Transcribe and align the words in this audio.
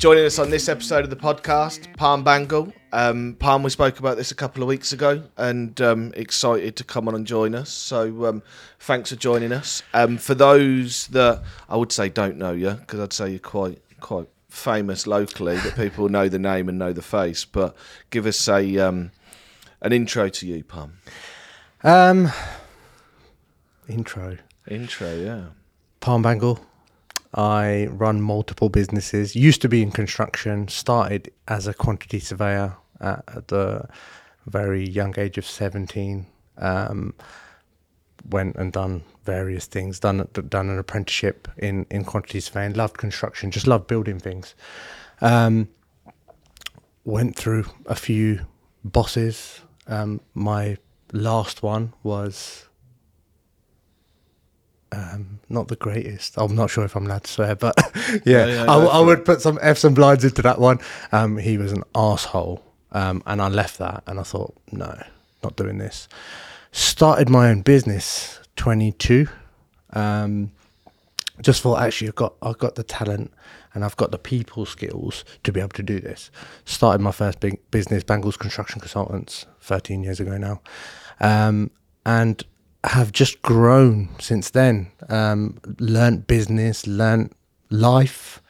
Joining 0.00 0.24
us 0.24 0.38
on 0.38 0.48
this 0.48 0.68
episode 0.70 1.04
of 1.04 1.10
the 1.10 1.16
podcast, 1.16 1.94
Parm 1.96 2.24
Bhangal. 2.24 2.72
Um, 2.92 3.36
Parm, 3.38 3.62
we 3.62 3.68
spoke 3.68 3.98
about 3.98 4.16
this 4.16 4.30
a 4.30 4.34
couple 4.34 4.62
of 4.62 4.68
weeks 4.68 4.92
ago, 4.92 5.22
and 5.36 5.78
um, 5.82 6.12
excited 6.16 6.76
to 6.76 6.84
come 6.84 7.06
on 7.06 7.14
and 7.14 7.26
join 7.26 7.54
us. 7.54 7.68
So, 7.68 8.24
um, 8.24 8.42
thanks 8.78 9.10
for 9.10 9.16
joining 9.16 9.52
us. 9.52 9.82
Um, 9.92 10.16
for 10.16 10.34
those 10.34 11.08
that 11.08 11.42
I 11.68 11.76
would 11.76 11.92
say 11.92 12.08
don't 12.08 12.38
know 12.38 12.52
you, 12.52 12.70
because 12.70 13.00
I'd 13.00 13.12
say 13.12 13.30
you're 13.30 13.40
quite 13.40 13.82
quite 14.00 14.28
famous 14.48 15.06
locally, 15.06 15.56
that 15.58 15.76
people 15.76 16.08
know 16.08 16.28
the 16.28 16.38
name 16.38 16.70
and 16.70 16.78
know 16.78 16.94
the 16.94 17.02
face. 17.02 17.44
But 17.44 17.76
give 18.08 18.24
us 18.24 18.48
a 18.48 18.78
um, 18.78 19.10
an 19.82 19.92
intro 19.92 20.30
to 20.30 20.46
you, 20.46 20.64
Parm. 20.64 20.92
Um, 21.84 22.32
intro. 23.86 24.38
Intro, 24.66 25.14
yeah. 25.14 25.44
Parm 26.00 26.22
Bhangal. 26.22 26.58
I 27.34 27.86
run 27.90 28.20
multiple 28.20 28.68
businesses. 28.68 29.36
Used 29.36 29.62
to 29.62 29.68
be 29.68 29.82
in 29.82 29.90
construction. 29.90 30.68
Started 30.68 31.30
as 31.46 31.66
a 31.66 31.74
quantity 31.74 32.20
surveyor 32.20 32.76
at, 33.00 33.22
at 33.28 33.48
the 33.48 33.88
very 34.46 34.88
young 34.88 35.14
age 35.18 35.38
of 35.38 35.46
seventeen. 35.46 36.26
Um, 36.58 37.14
went 38.28 38.56
and 38.56 38.72
done 38.72 39.02
various 39.24 39.66
things. 39.66 40.00
Done 40.00 40.26
done 40.48 40.70
an 40.70 40.78
apprenticeship 40.78 41.48
in 41.56 41.86
in 41.90 42.04
quantity 42.04 42.40
surveying. 42.40 42.72
Loved 42.72 42.96
construction. 42.98 43.50
Just 43.50 43.66
loved 43.66 43.86
building 43.86 44.18
things. 44.18 44.54
Um, 45.20 45.68
went 47.04 47.36
through 47.36 47.66
a 47.86 47.94
few 47.94 48.46
bosses. 48.84 49.60
Um, 49.86 50.20
my 50.34 50.78
last 51.12 51.62
one 51.62 51.92
was 52.02 52.68
um, 54.92 55.39
not 55.50 55.68
the 55.68 55.76
greatest. 55.76 56.34
I'm 56.36 56.54
not 56.54 56.70
sure 56.70 56.84
if 56.84 56.96
I'm 56.96 57.06
allowed 57.06 57.24
to 57.24 57.30
swear, 57.30 57.56
but 57.56 57.74
yeah, 58.24 58.46
yeah, 58.46 58.64
I, 58.68 58.76
I 58.78 58.98
for 58.98 59.06
would 59.06 59.24
put 59.24 59.42
some 59.42 59.58
F's 59.60 59.84
and 59.84 59.94
blinds 59.94 60.24
into 60.24 60.42
that 60.42 60.58
one. 60.58 60.78
Um, 61.12 61.36
he 61.36 61.58
was 61.58 61.72
an 61.72 61.82
asshole, 61.94 62.64
um, 62.92 63.22
and 63.26 63.42
I 63.42 63.48
left 63.48 63.78
that, 63.78 64.02
and 64.06 64.20
I 64.20 64.22
thought, 64.22 64.54
no, 64.72 65.02
not 65.42 65.56
doing 65.56 65.78
this. 65.78 66.08
Started 66.72 67.28
my 67.28 67.50
own 67.50 67.62
business, 67.62 68.38
22. 68.56 69.28
Um, 69.92 70.52
just 71.42 71.62
thought 71.62 71.80
actually 71.80 72.08
I've 72.08 72.14
got 72.14 72.34
I've 72.42 72.58
got 72.58 72.74
the 72.74 72.82
talent 72.82 73.32
and 73.74 73.84
I've 73.84 73.96
got 73.96 74.10
the 74.10 74.18
people 74.18 74.66
skills 74.66 75.24
to 75.44 75.52
be 75.52 75.60
able 75.60 75.70
to 75.70 75.82
do 75.82 76.00
this. 76.00 76.30
Started 76.64 77.00
my 77.00 77.12
first 77.12 77.40
big 77.40 77.58
business, 77.70 78.04
Bhangals 78.04 78.38
Construction 78.38 78.80
Consultants, 78.80 79.46
13 79.60 80.02
years 80.02 80.20
ago 80.20 80.36
now, 80.36 80.60
um, 81.20 81.70
and 82.04 82.44
have 82.84 83.12
just 83.12 83.42
grown 83.42 84.08
since 84.18 84.50
then. 84.50 84.90
Um, 85.08 85.58
learned 85.78 86.26
business, 86.26 86.86
learned 86.86 87.32
life, 87.70 88.42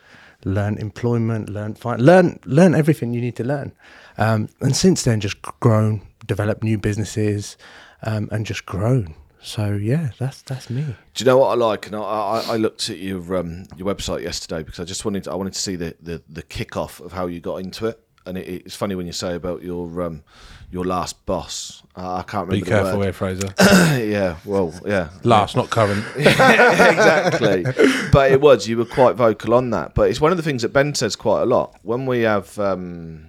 learned 0.45 0.79
employment, 0.79 1.49
learned 1.49 1.79
fin- 1.79 2.05
learn 2.05 2.39
learn 2.45 2.75
everything 2.75 3.13
you 3.13 3.21
need 3.21 3.37
to 3.37 3.45
learn, 3.45 3.73
um, 4.19 4.49
and 4.61 4.77
since 4.77 5.03
then 5.03 5.21
just 5.21 5.43
grown, 5.61 6.03
developed 6.27 6.63
new 6.63 6.79
businesses, 6.79 7.57
um, 8.03 8.29
and 8.31 8.47
just 8.47 8.67
grown. 8.67 9.15
So 9.43 9.73
yeah, 9.73 10.11
that's 10.19 10.43
that's 10.43 10.69
me. 10.69 10.83
Do 11.15 11.25
you 11.25 11.27
know 11.27 11.39
what 11.39 11.49
I 11.49 11.55
like? 11.55 11.87
And 11.87 11.97
I, 11.97 12.01
I, 12.01 12.45
I 12.51 12.57
looked 12.57 12.91
at 12.91 12.99
your 12.99 13.37
um, 13.37 13.65
your 13.77 13.93
website 13.93 14.23
yesterday 14.23 14.63
because 14.63 14.81
I 14.81 14.85
just 14.85 15.05
wanted 15.05 15.25
to, 15.25 15.33
I 15.33 15.35
wanted 15.35 15.55
to 15.55 15.59
see 15.59 15.77
the, 15.77 15.97
the, 16.01 16.23
the 16.29 16.43
kick 16.43 16.77
off 16.77 17.01
of 17.01 17.13
how 17.13 17.27
you 17.27 17.41
got 17.41 17.57
into 17.57 17.87
it. 17.87 17.99
And 18.31 18.39
it, 18.39 18.49
it's 18.49 18.77
funny 18.77 18.95
when 18.95 19.07
you 19.07 19.13
say 19.13 19.35
about 19.35 19.63
your 19.63 20.03
um, 20.03 20.23
your 20.71 20.85
last 20.85 21.27
boss. 21.27 21.83
Uh, 21.97 22.19
I 22.19 22.23
can't 22.23 22.47
remember. 22.47 22.53
Be 22.53 22.61
the 22.61 22.67
careful 22.67 22.99
word. 22.99 23.05
here, 23.07 23.13
Frazer. 23.13 23.55
yeah, 24.01 24.37
well, 24.45 24.73
yeah, 24.87 25.09
Last, 25.25 25.57
not 25.57 25.69
current. 25.69 26.05
exactly. 26.17 27.65
But 28.13 28.31
it 28.31 28.41
was 28.41 28.69
you 28.69 28.77
were 28.77 28.85
quite 28.85 29.17
vocal 29.17 29.55
on 29.55 29.71
that. 29.71 29.95
But 29.95 30.11
it's 30.11 30.21
one 30.21 30.31
of 30.31 30.37
the 30.37 30.45
things 30.45 30.63
that 30.63 30.73
Ben 30.73 30.95
says 30.95 31.17
quite 31.17 31.43
a 31.43 31.47
lot 31.47 31.77
when 31.83 32.07
we 32.07 32.21
have 32.21 32.57
um, 32.61 33.27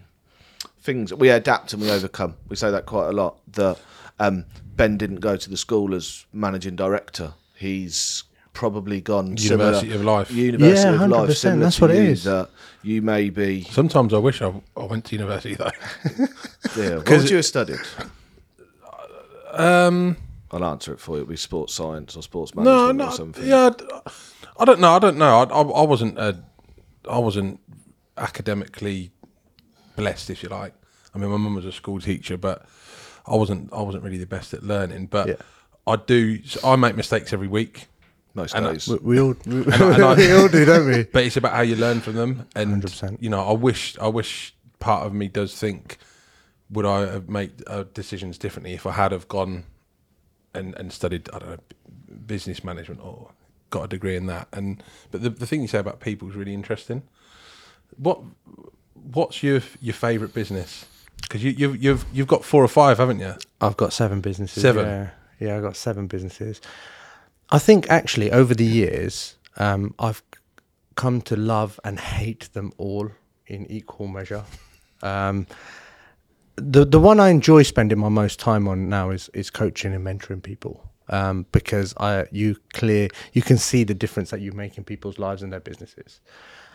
things 0.81 1.11
we 1.13 1.29
adapt 1.29 1.73
and 1.73 1.81
we 1.81 1.89
overcome. 1.89 2.35
We 2.47 2.55
say 2.55 2.69
that 2.69 2.85
quite 2.85 3.07
a 3.07 3.11
lot. 3.11 3.39
That 3.53 3.79
um, 4.19 4.45
Ben 4.75 4.97
didn't 4.97 5.19
go 5.19 5.35
to 5.35 5.49
the 5.49 5.57
school 5.57 5.95
as 5.95 6.25
managing 6.31 6.75
director. 6.75 7.33
He's 7.55 8.23
probably 8.53 9.01
gone 9.01 9.37
University 9.37 9.89
similar, 9.91 9.99
of 9.99 10.05
Life. 10.29 10.31
University 10.31 10.89
Yeah, 10.89 11.03
of 11.03 11.09
Life. 11.09 11.29
100%, 11.29 11.35
similar 11.35 11.63
that's 11.63 11.75
to 11.77 11.81
what 11.81 11.91
it 11.91 11.95
you, 12.03 12.09
is. 12.11 12.23
That 12.25 12.49
you 12.83 13.01
may 13.01 13.29
be. 13.29 13.63
Sometimes 13.63 14.13
I 14.13 14.17
wish 14.17 14.41
I, 14.41 14.53
I 14.75 14.83
went 14.85 15.05
to 15.05 15.15
university 15.15 15.55
though. 15.55 15.71
Yeah, 16.77 16.95
what 16.97 17.09
would 17.09 17.29
you 17.29 17.35
have 17.37 17.45
studied? 17.45 17.79
Um, 19.51 20.15
I'll 20.51 20.63
answer 20.65 20.93
it 20.93 20.99
for 20.99 21.15
you. 21.17 21.21
It'll 21.23 21.29
be 21.29 21.35
sports 21.37 21.73
science 21.73 22.15
or 22.15 22.23
sports 22.23 22.55
management 22.55 22.97
no, 22.97 23.07
or 23.07 23.11
something. 23.11 23.45
yeah, 23.45 23.71
I- 24.05 24.11
I 24.59 24.65
don't 24.65 24.79
know. 24.79 24.91
I 24.91 24.99
don't 24.99 25.17
know. 25.17 25.39
I, 25.39 25.43
I, 25.45 25.61
I 25.61 25.81
wasn't 25.85 26.19
a, 26.19 26.37
I 27.09 27.17
wasn't 27.17 27.59
academically 28.17 29.11
blessed, 29.95 30.29
if 30.29 30.43
you 30.43 30.49
like. 30.49 30.73
I 31.15 31.17
mean, 31.17 31.31
my 31.31 31.37
mum 31.37 31.55
was 31.55 31.65
a 31.65 31.71
school 31.71 31.99
teacher, 31.99 32.37
but 32.37 32.65
I 33.25 33.35
wasn't. 33.35 33.71
I 33.73 33.81
wasn't 33.81 34.03
really 34.03 34.17
the 34.19 34.27
best 34.27 34.53
at 34.53 34.61
learning. 34.61 35.07
But 35.07 35.27
Yeah. 35.29 35.35
I 35.87 35.95
do. 35.95 36.43
so 36.45 36.59
I 36.69 36.75
make 36.75 36.95
mistakes 36.95 37.33
every 37.33 37.47
week. 37.47 37.87
Most 38.33 38.55
And 38.55 38.65
I- 38.67 38.71
days. 38.73 38.87
We, 38.87 38.97
we 38.97 39.19
all 39.19 39.35
we, 39.45 39.63
and 39.65 39.73
I- 40.03 40.15
we 40.15 40.31
all 40.31 40.47
do, 40.47 40.65
don't 40.65 40.87
we? 40.87 41.03
but 41.13 41.23
it's 41.25 41.37
about 41.37 41.53
how 41.53 41.61
you 41.61 41.75
learn 41.75 41.99
from 42.01 42.15
them 42.15 42.47
and 42.55 42.81
100%. 42.83 43.21
you 43.21 43.29
know 43.29 43.41
i 43.47 43.51
wish 43.53 43.97
i 43.99 44.07
wish 44.07 44.55
part 44.79 45.05
of 45.05 45.13
me 45.13 45.27
does 45.27 45.53
think 45.55 45.97
would 46.69 46.85
i 46.85 47.01
have 47.01 47.29
made 47.29 47.51
uh, 47.67 47.83
decisions 47.93 48.37
differently 48.37 48.73
if 48.73 48.85
i 48.85 48.91
had 48.91 49.11
have 49.11 49.27
gone 49.27 49.65
and 50.53 50.75
and 50.77 50.91
studied 50.93 51.29
i 51.33 51.39
don't 51.39 51.49
know 51.49 51.57
business 52.25 52.63
management 52.63 53.01
or 53.01 53.31
got 53.69 53.83
a 53.83 53.87
degree 53.87 54.15
in 54.15 54.25
that 54.27 54.47
and 54.53 54.81
but 55.11 55.21
the, 55.21 55.29
the 55.29 55.45
thing 55.45 55.61
you 55.61 55.67
say 55.67 55.79
about 55.79 55.99
people 55.99 56.29
is 56.29 56.35
really 56.35 56.53
interesting 56.53 57.03
what 57.97 58.19
what's 59.13 59.43
your 59.43 59.61
your 59.81 59.93
favorite 59.93 60.33
business 60.33 60.85
because 61.21 61.43
you, 61.43 61.51
you've 61.51 61.83
you've 61.83 62.05
you've 62.13 62.27
got 62.27 62.43
four 62.43 62.63
or 62.63 62.67
five 62.67 62.97
haven't 62.97 63.19
you 63.19 63.33
I've 63.61 63.77
got 63.77 63.93
seven 63.93 64.21
businesses. 64.21 64.61
Seven? 64.63 64.85
Yeah, 64.85 65.09
yeah, 65.39 65.55
I've 65.57 65.61
got 65.61 65.75
seven 65.75 66.07
businesses. 66.07 66.59
I 67.51 67.59
think 67.59 67.89
actually 67.89 68.31
over 68.31 68.55
the 68.55 68.65
years, 68.65 69.35
um, 69.57 69.93
I've 69.99 70.23
come 70.95 71.21
to 71.21 71.35
love 71.35 71.79
and 71.83 71.99
hate 71.99 72.49
them 72.53 72.71
all 72.77 73.11
in 73.47 73.65
equal 73.69 74.07
measure. 74.07 74.45
Um, 75.03 75.47
the 76.55 76.85
the 76.85 76.99
one 76.99 77.19
I 77.19 77.29
enjoy 77.29 77.63
spending 77.63 77.99
my 77.99 78.09
most 78.09 78.39
time 78.39 78.67
on 78.67 78.87
now 78.89 79.09
is 79.09 79.29
is 79.33 79.49
coaching 79.49 79.93
and 79.93 80.05
mentoring 80.05 80.41
people. 80.41 80.87
Um, 81.09 81.45
because 81.51 81.93
I 81.97 82.25
you 82.31 82.55
clear 82.73 83.09
you 83.33 83.41
can 83.41 83.57
see 83.57 83.83
the 83.83 83.93
difference 83.93 84.29
that 84.29 84.39
you 84.39 84.53
make 84.53 84.77
in 84.77 84.83
people's 84.85 85.19
lives 85.19 85.43
and 85.43 85.51
their 85.51 85.59
businesses. 85.59 86.21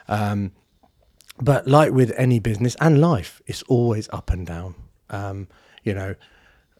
Um, 0.08 0.52
but 1.40 1.66
like 1.66 1.92
with 1.92 2.12
any 2.16 2.38
business 2.38 2.76
and 2.80 3.00
life, 3.00 3.40
it's 3.46 3.62
always 3.62 4.08
up 4.12 4.30
and 4.30 4.46
down. 4.46 4.74
Um, 5.10 5.48
you 5.84 5.94
know, 5.94 6.14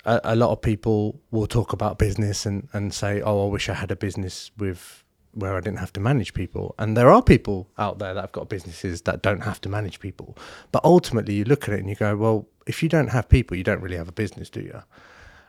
a, 0.07 0.21
a 0.25 0.37
lot 0.37 0.51
of 0.51 0.63
people 0.63 1.21
will 1.31 1.47
talk 1.47 1.73
about 1.73 1.99
business 1.99 2.47
and, 2.47 2.69
and 2.73 2.95
say, 2.95 3.21
"Oh, 3.21 3.47
I 3.47 3.51
wish 3.51 3.69
I 3.69 3.75
had 3.75 3.91
a 3.91 3.97
business 3.97 4.51
with 4.57 5.05
where 5.33 5.55
I 5.55 5.61
didn't 5.61 5.81
have 5.81 5.93
to 5.95 6.01
manage 6.01 6.33
people." 6.33 6.75
And 6.79 6.97
there 6.97 7.11
are 7.11 7.23
people 7.23 7.69
out 7.77 7.99
there 7.99 8.15
that 8.15 8.21
have 8.21 8.33
got 8.33 8.49
businesses 8.49 9.03
that 9.03 9.23
don't 9.23 9.43
have 9.43 9.61
to 9.63 9.69
manage 9.69 10.01
people. 10.01 10.37
But 10.73 10.85
ultimately, 10.85 11.35
you 11.35 11.45
look 11.45 11.69
at 11.69 11.75
it 11.75 11.81
and 11.81 11.89
you 11.89 11.97
go, 11.97 12.17
"Well, 12.17 12.49
if 12.67 12.83
you 12.83 12.89
don't 12.89 13.09
have 13.09 13.29
people, 13.29 13.57
you 13.57 13.65
don't 13.65 13.83
really 13.83 13.97
have 13.97 14.09
a 14.09 14.13
business, 14.13 14.49
do 14.49 14.61
you?" 14.61 14.83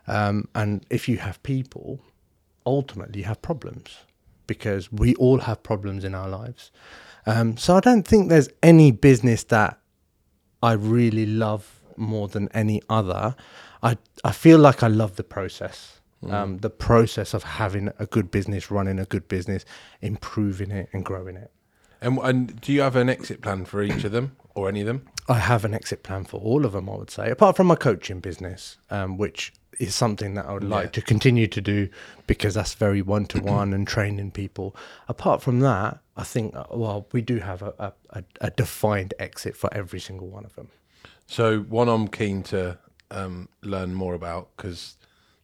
Um, 0.08 0.48
and 0.56 0.86
if 0.90 1.08
you 1.08 1.18
have 1.18 1.42
people, 1.44 2.00
ultimately, 2.66 3.20
you 3.20 3.26
have 3.26 3.42
problems 3.42 3.98
because 4.48 4.92
we 4.92 5.14
all 5.16 5.40
have 5.40 5.62
problems 5.62 6.04
in 6.04 6.16
our 6.16 6.30
lives. 6.30 6.72
Um, 7.26 7.58
so 7.58 7.76
I 7.76 7.82
don't 7.82 8.08
think 8.08 8.30
there's 8.30 8.50
any 8.64 8.92
business 8.92 9.44
that 9.46 9.78
I 10.64 10.72
really 10.74 11.26
love 11.26 11.77
more 11.98 12.28
than 12.28 12.50
any 12.54 12.82
other. 12.90 13.36
I 13.84 13.98
I 14.24 14.32
feel 14.32 14.60
like 14.60 14.84
I 14.84 14.88
love 14.88 15.16
the 15.16 15.24
process, 15.24 16.00
um, 16.30 16.58
the 16.60 16.70
process 16.70 17.34
of 17.34 17.44
having 17.44 17.90
a 18.00 18.06
good 18.06 18.32
business, 18.32 18.72
running 18.72 19.00
a 19.00 19.06
good 19.06 19.28
business, 19.28 19.66
improving 20.02 20.72
it 20.72 20.90
and 20.94 21.04
growing 21.06 21.36
it. 21.38 21.52
and 22.02 22.18
and 22.20 22.62
do 22.62 22.72
you 22.74 22.82
have 22.82 22.96
an 22.96 23.10
exit 23.10 23.42
plan 23.42 23.66
for 23.66 23.82
each 23.82 24.04
of 24.04 24.12
them 24.12 24.36
or 24.56 24.70
any 24.70 24.82
of 24.82 24.88
them 24.88 25.02
I 25.30 25.40
have 25.40 25.66
an 25.66 25.74
exit 25.74 26.04
plan 26.04 26.24
for 26.26 26.40
all 26.40 26.64
of 26.66 26.72
them. 26.72 26.90
I 26.90 26.96
would 26.96 27.10
say, 27.12 27.30
apart 27.30 27.58
from 27.58 27.68
my 27.68 27.76
coaching 27.76 28.22
business, 28.22 28.78
um, 28.90 29.18
which 29.18 29.52
is 29.78 29.94
something 29.94 30.36
that 30.36 30.46
I 30.46 30.54
would 30.54 30.64
like 30.64 30.86
Yeah. 30.86 30.92
to 30.92 31.02
continue 31.02 31.48
to 31.48 31.62
do 31.62 31.90
because 32.28 32.54
that's 32.54 32.74
very 32.76 33.02
one 33.02 33.26
to 33.28 33.40
one 33.42 33.74
and 33.74 33.86
training 33.88 34.32
people. 34.32 34.74
Apart 35.10 35.42
from 35.42 35.60
that, 35.60 36.00
I 36.16 36.24
think 36.24 36.56
uh, 36.56 36.64
well, 36.72 37.08
we 37.12 37.22
do 37.22 37.40
have 37.40 37.62
a, 37.62 37.94
a, 38.10 38.24
a 38.42 38.50
defined 38.52 39.14
exit 39.20 39.56
for 39.58 39.70
every 39.74 40.00
single 40.00 40.28
one 40.30 40.46
of 40.46 40.54
them. 40.56 40.70
So 41.28 41.60
one 41.60 41.90
I'm 41.90 42.08
keen 42.08 42.42
to 42.44 42.78
um, 43.12 43.50
learn 43.62 43.94
more 43.94 44.14
about 44.14 44.50
because 44.58 44.98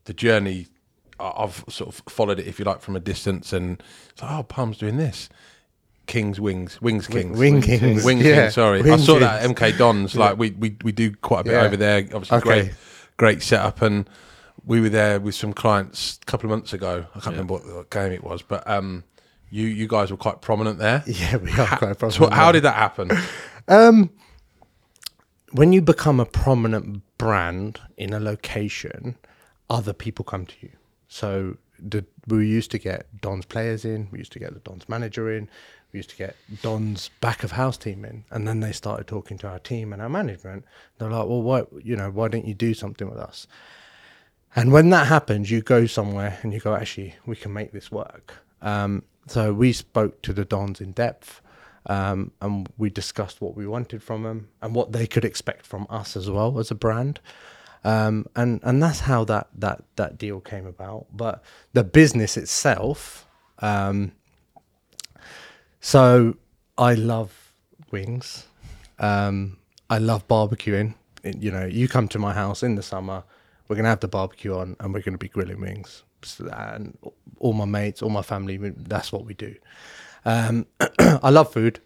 the 0.06 0.14
journey 0.14 0.68
I- 1.20 1.34
I've 1.38 1.64
sort 1.70 1.90
of 1.94 2.02
followed 2.10 2.40
it, 2.40 2.48
if 2.48 2.58
you 2.60 2.66
like, 2.66 2.82
from 2.82 2.96
a 2.96 3.00
distance, 3.00 3.54
and 3.54 3.82
it's 4.10 4.22
like, 4.22 4.32
oh, 4.32 4.44
Parm's 4.44 4.78
doing 4.78 4.98
this. 4.98 5.30
Kings 6.06 6.40
Wings, 6.40 6.82
Wings 6.82 7.08
Kings, 7.08 7.38
Wing 7.38 7.62
Kings, 7.62 8.04
Wing 8.04 8.18
yeah. 8.18 8.42
Kings. 8.44 8.56
Sorry, 8.56 8.80
I 8.80 8.82
Wing 8.82 8.98
saw 8.98 9.20
that. 9.20 9.42
MK 9.50 9.78
Dons. 9.78 10.16
Like 10.16 10.38
we, 10.38 10.52
we 10.52 10.76
we 10.84 10.92
do 10.92 11.14
quite 11.16 11.42
a 11.42 11.44
bit 11.46 11.54
Yeah. 11.54 11.62
over 11.64 11.78
there. 11.78 12.00
Obviously, 12.14 12.38
Okay. 12.40 12.44
great 12.64 12.72
great 13.16 13.42
setup, 13.42 13.82
and 13.82 14.10
we 14.66 14.82
were 14.82 14.90
there 14.90 15.20
with 15.22 15.36
some 15.36 15.54
clients 15.54 16.20
a 16.22 16.26
couple 16.26 16.48
of 16.48 16.58
months 16.58 16.74
ago. 16.74 17.06
I 17.16 17.20
can't 17.20 17.28
remember 17.38 17.54
what, 17.54 17.66
what 17.68 17.90
game 17.90 18.12
it 18.12 18.24
was, 18.24 18.42
but 18.42 18.68
um, 18.70 19.06
you 19.50 19.68
you 19.68 19.88
guys 19.88 20.12
were 20.12 20.18
quite 20.18 20.42
prominent 20.42 20.78
there. 20.80 21.04
Yeah, 21.08 21.38
we 21.38 21.52
are 21.52 21.68
quite 21.68 21.98
So 22.00 22.10
prominent. 22.10 22.34
how 22.34 22.52
did 22.52 22.64
that 22.64 22.76
happen? 22.76 23.12
when 25.54 25.72
you 25.72 25.82
become 25.82 26.20
a 26.20 26.26
prominent 26.26 27.04
brand 27.18 27.80
in 27.96 28.12
a 28.12 28.20
location, 28.20 29.16
other 29.70 29.94
people 29.94 30.26
come 30.26 30.46
to 30.48 30.56
you. 30.62 30.72
So 31.08 31.58
the, 31.80 32.06
we 32.28 32.48
used 32.48 32.72
to 32.72 32.80
get 32.80 33.06
Don's 33.22 33.46
players 33.46 33.86
in, 33.86 34.08
we 34.12 34.18
used 34.18 34.32
to 34.34 34.40
get 34.40 34.54
the 34.54 34.60
Don's 34.60 34.90
manager 34.90 35.32
in, 35.32 35.48
we 35.92 36.00
used 36.00 36.10
to 36.10 36.16
get 36.16 36.36
Don's 36.64 37.12
back 37.22 37.44
of 37.44 37.52
house 37.52 37.78
team 37.78 38.04
in, 38.04 38.26
and 38.32 38.48
then 38.48 38.62
they 38.62 38.72
started 38.72 39.06
talking 39.06 39.38
to 39.40 39.48
our 39.48 39.60
team 39.60 39.94
and 39.94 40.02
our 40.02 40.10
management. 40.10 40.66
They're 40.98 41.12
like, 41.12 41.28
"Well, 41.28 41.44
why 41.44 41.64
you 41.84 41.96
know 41.96 42.10
why 42.10 42.30
don't 42.30 42.48
you 42.48 42.56
do 42.56 42.74
something 42.74 43.08
with 43.08 43.20
us?" 43.20 43.46
And 44.56 44.72
when 44.72 44.90
that 44.90 45.06
happens, 45.06 45.52
you 45.52 45.62
go 45.62 45.86
somewhere 45.86 46.40
and 46.42 46.52
you 46.52 46.60
go, 46.60 46.74
"Actually, 46.74 47.16
we 47.28 47.36
can 47.36 47.54
make 47.54 47.74
this 47.74 47.92
work." 47.92 48.34
Um, 48.64 49.04
so 49.28 49.54
we 49.54 49.72
spoke 49.72 50.24
to 50.24 50.34
the 50.34 50.46
Dons 50.46 50.82
in 50.82 50.94
depth 50.94 51.42
um, 51.88 52.32
and 52.42 52.70
we 52.78 52.90
discussed 52.90 53.42
what 53.42 53.56
we 53.56 53.68
wanted 53.68 54.02
from 54.04 54.24
them 54.24 54.50
and 54.62 54.74
what 54.76 54.92
they 54.92 55.08
could 55.08 55.26
expect 55.26 55.66
from 55.66 55.86
us 55.90 56.16
as 56.16 56.30
well 56.30 56.60
as 56.60 56.72
a 56.72 56.76
brand. 56.76 57.20
Um, 57.84 58.26
and 58.36 58.62
and 58.64 58.82
that's 58.82 59.02
how 59.02 59.26
that 59.26 59.48
that 59.56 59.84
that 59.98 60.18
deal 60.18 60.40
came 60.40 60.66
about. 60.66 61.08
But 61.12 61.44
the 61.74 61.84
business 61.84 62.38
itself, 62.38 63.28
um, 63.60 64.14
so 65.82 66.38
I 66.78 66.94
love 66.94 67.54
wings. 67.92 68.48
Um, 69.00 69.58
I 69.90 69.98
love 69.98 70.28
barbecuing. 70.30 70.96
You 71.24 71.52
know, 71.52 71.66
you 71.66 71.88
come 71.90 72.08
to 72.10 72.20
my 72.20 72.34
house 72.34 72.64
in 72.64 72.76
the 72.76 72.84
summer, 72.84 73.24
we're 73.68 73.76
gonna 73.76 73.90
have 73.90 74.00
the 74.00 74.08
barbecue 74.08 74.56
on, 74.56 74.78
and 74.80 74.94
we're 74.94 75.02
gonna 75.02 75.18
be 75.18 75.30
grilling 75.30 75.60
wings. 75.62 76.04
And 76.40 76.98
all 77.40 77.54
my 77.54 77.66
mates, 77.66 78.02
all 78.02 78.10
my 78.10 78.22
family, 78.22 78.58
that's 78.58 79.12
what 79.12 79.26
we 79.26 79.34
do. 79.34 79.56
Um, 80.26 80.68
I 81.00 81.30
love 81.30 81.52
food, 81.52 81.80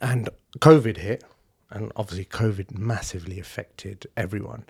and 0.00 0.28
COVID 0.58 0.96
hit, 0.98 1.24
and 1.70 1.92
obviously 1.96 2.24
COVID 2.26 2.76
massively 2.76 3.40
affected 3.40 4.06
everyone. 4.16 4.64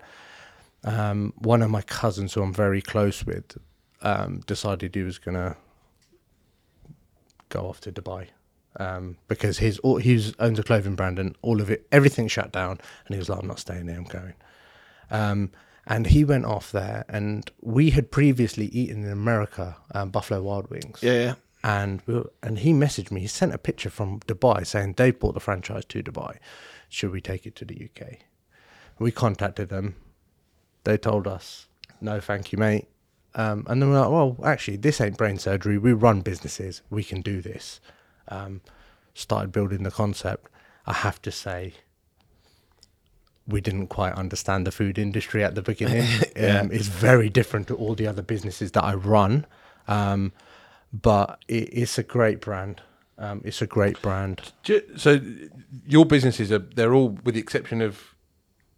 Um, 0.83 1.33
one 1.37 1.61
of 1.61 1.69
my 1.69 1.81
cousins, 1.81 2.33
who 2.33 2.41
I'm 2.41 2.53
very 2.53 2.81
close 2.81 3.25
with, 3.25 3.57
um, 4.01 4.41
decided 4.45 4.95
he 4.95 5.03
was 5.03 5.17
gonna 5.17 5.55
go 7.49 7.67
off 7.67 7.79
to 7.81 7.91
Dubai 7.91 8.27
um, 8.77 9.17
because 9.27 9.59
his 9.59 9.79
all, 9.79 9.97
he 9.97 10.33
owns 10.39 10.59
a 10.59 10.63
clothing 10.63 10.95
brand 10.95 11.19
and 11.19 11.35
all 11.41 11.61
of 11.61 11.69
it, 11.69 11.87
everything 11.91 12.27
shut 12.27 12.51
down, 12.51 12.71
and 13.05 13.15
he 13.15 13.17
was 13.17 13.29
like, 13.29 13.39
"I'm 13.39 13.47
not 13.47 13.59
staying 13.59 13.85
there. 13.85 13.97
I'm 13.97 14.03
going." 14.05 14.33
Um, 15.11 15.51
and 15.85 16.07
he 16.07 16.23
went 16.23 16.45
off 16.45 16.71
there, 16.71 17.05
and 17.09 17.49
we 17.61 17.91
had 17.91 18.11
previously 18.11 18.67
eaten 18.67 19.03
in 19.03 19.11
America 19.11 19.77
um, 19.93 20.09
Buffalo 20.09 20.41
Wild 20.41 20.69
Wings 20.69 20.99
Yeah, 21.01 21.13
yeah. 21.13 21.33
And 21.63 22.01
we 22.05 22.15
were, 22.15 22.31
and 22.41 22.59
he 22.59 22.73
messaged 22.73 23.11
me. 23.11 23.21
He 23.21 23.27
sent 23.27 23.53
a 23.53 23.57
picture 23.57 23.89
from 23.89 24.19
Dubai 24.21 24.67
saying 24.67 24.93
they 24.97 25.11
bought 25.11 25.33
the 25.33 25.39
franchise 25.39 25.85
to 25.85 26.03
Dubai. 26.03 26.37
Should 26.89 27.11
we 27.11 27.21
take 27.21 27.45
it 27.45 27.55
to 27.57 27.65
the 27.65 27.89
UK? 27.89 28.19
We 28.99 29.11
contacted 29.11 29.69
them. 29.69 29.95
They 30.83 30.97
told 30.97 31.27
us, 31.27 31.67
no, 32.01 32.19
thank 32.19 32.51
you, 32.51 32.57
mate. 32.57 32.87
Um, 33.35 33.65
and 33.67 33.81
then 33.81 33.89
we're 33.89 34.01
like, 34.01 34.11
well, 34.11 34.37
actually, 34.43 34.77
this 34.77 34.99
ain't 35.01 35.17
brain 35.17 35.39
surgery. 35.39 35.77
We 35.77 35.93
run 35.93 36.21
businesses. 36.21 36.81
We 36.89 37.03
can 37.03 37.21
do 37.21 37.41
this. 37.41 37.79
Um, 38.27 38.61
started 39.13 39.51
building 39.51 39.83
the 39.83 39.91
concept. 39.91 40.49
I 40.85 40.93
have 40.93 41.21
to 41.23 41.31
say, 41.31 41.73
we 43.47 43.61
didn't 43.61 43.87
quite 43.87 44.13
understand 44.13 44.67
the 44.67 44.71
food 44.71 44.97
industry 44.97 45.43
at 45.43 45.55
the 45.55 45.61
beginning. 45.61 46.03
um, 46.37 46.71
it's 46.71 46.87
very 46.87 47.29
different 47.29 47.67
to 47.69 47.75
all 47.75 47.95
the 47.95 48.07
other 48.07 48.21
businesses 48.21 48.73
that 48.73 48.83
I 48.83 48.93
run. 48.93 49.45
Um, 49.87 50.33
but 50.93 51.39
it, 51.47 51.69
it's 51.71 51.97
a 51.97 52.03
great 52.03 52.39
brand. 52.39 52.81
Um, 53.17 53.41
it's 53.43 53.61
a 53.61 53.67
great 53.67 54.01
brand. 54.01 54.53
So 54.97 55.19
your 55.85 56.05
businesses 56.05 56.51
are 56.51 56.59
they're 56.59 56.93
all 56.93 57.09
with 57.23 57.35
the 57.35 57.41
exception 57.41 57.81
of 57.81 58.15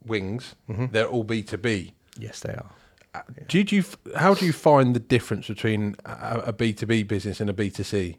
wings, 0.06 0.56
they're 0.68 1.08
all 1.08 1.24
B 1.24 1.44
two 1.44 1.58
B. 1.58 1.94
Yes, 2.18 2.40
they 2.40 2.54
are. 2.54 2.72
Do 3.48 3.58
you, 3.58 3.64
do 3.64 3.76
you 3.78 3.84
how 4.16 4.34
do 4.34 4.46
you 4.46 4.52
find 4.54 4.96
the 4.96 5.00
difference 5.00 5.48
between 5.48 5.96
a 6.06 6.52
B 6.52 6.74
two 6.74 6.86
B 6.86 7.04
business 7.04 7.40
and 7.40 7.50
a 7.50 7.54
B 7.54 7.70
two 7.70 7.84
C? 7.84 8.18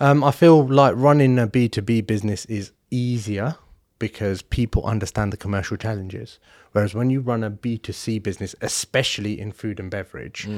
Um, 0.00 0.24
I 0.24 0.32
feel 0.32 0.66
like 0.66 0.94
running 0.96 1.38
a 1.38 1.46
B2B 1.46 2.06
business 2.06 2.44
is 2.46 2.72
easier 2.90 3.56
because 4.00 4.42
people 4.42 4.84
understand 4.84 5.32
the 5.32 5.36
commercial 5.36 5.76
challenges. 5.76 6.40
Whereas 6.72 6.94
when 6.94 7.10
you 7.10 7.20
run 7.20 7.44
a 7.44 7.50
B2C 7.50 8.20
business, 8.22 8.56
especially 8.60 9.38
in 9.38 9.52
food 9.52 9.78
and 9.78 9.90
beverage, 9.90 10.48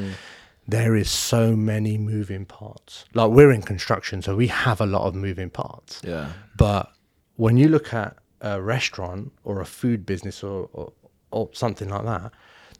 there 0.68 0.96
is 0.96 1.10
so 1.10 1.54
many 1.54 1.96
moving 1.96 2.44
parts. 2.44 3.04
Like 3.14 3.30
we're 3.30 3.52
in 3.52 3.62
construction, 3.62 4.22
so 4.22 4.36
we 4.36 4.48
have 4.48 4.80
a 4.80 4.86
lot 4.86 5.06
of 5.06 5.14
moving 5.14 5.50
parts. 5.50 6.02
Yeah. 6.04 6.32
But 6.56 6.92
when 7.36 7.56
you 7.56 7.68
look 7.68 7.94
at 7.94 8.16
a 8.40 8.60
restaurant 8.60 9.32
or 9.44 9.60
a 9.60 9.66
food 9.66 10.04
business 10.04 10.42
or, 10.42 10.68
or, 10.72 10.92
or 11.30 11.50
something 11.52 11.88
like 11.88 12.04
that, 12.04 12.32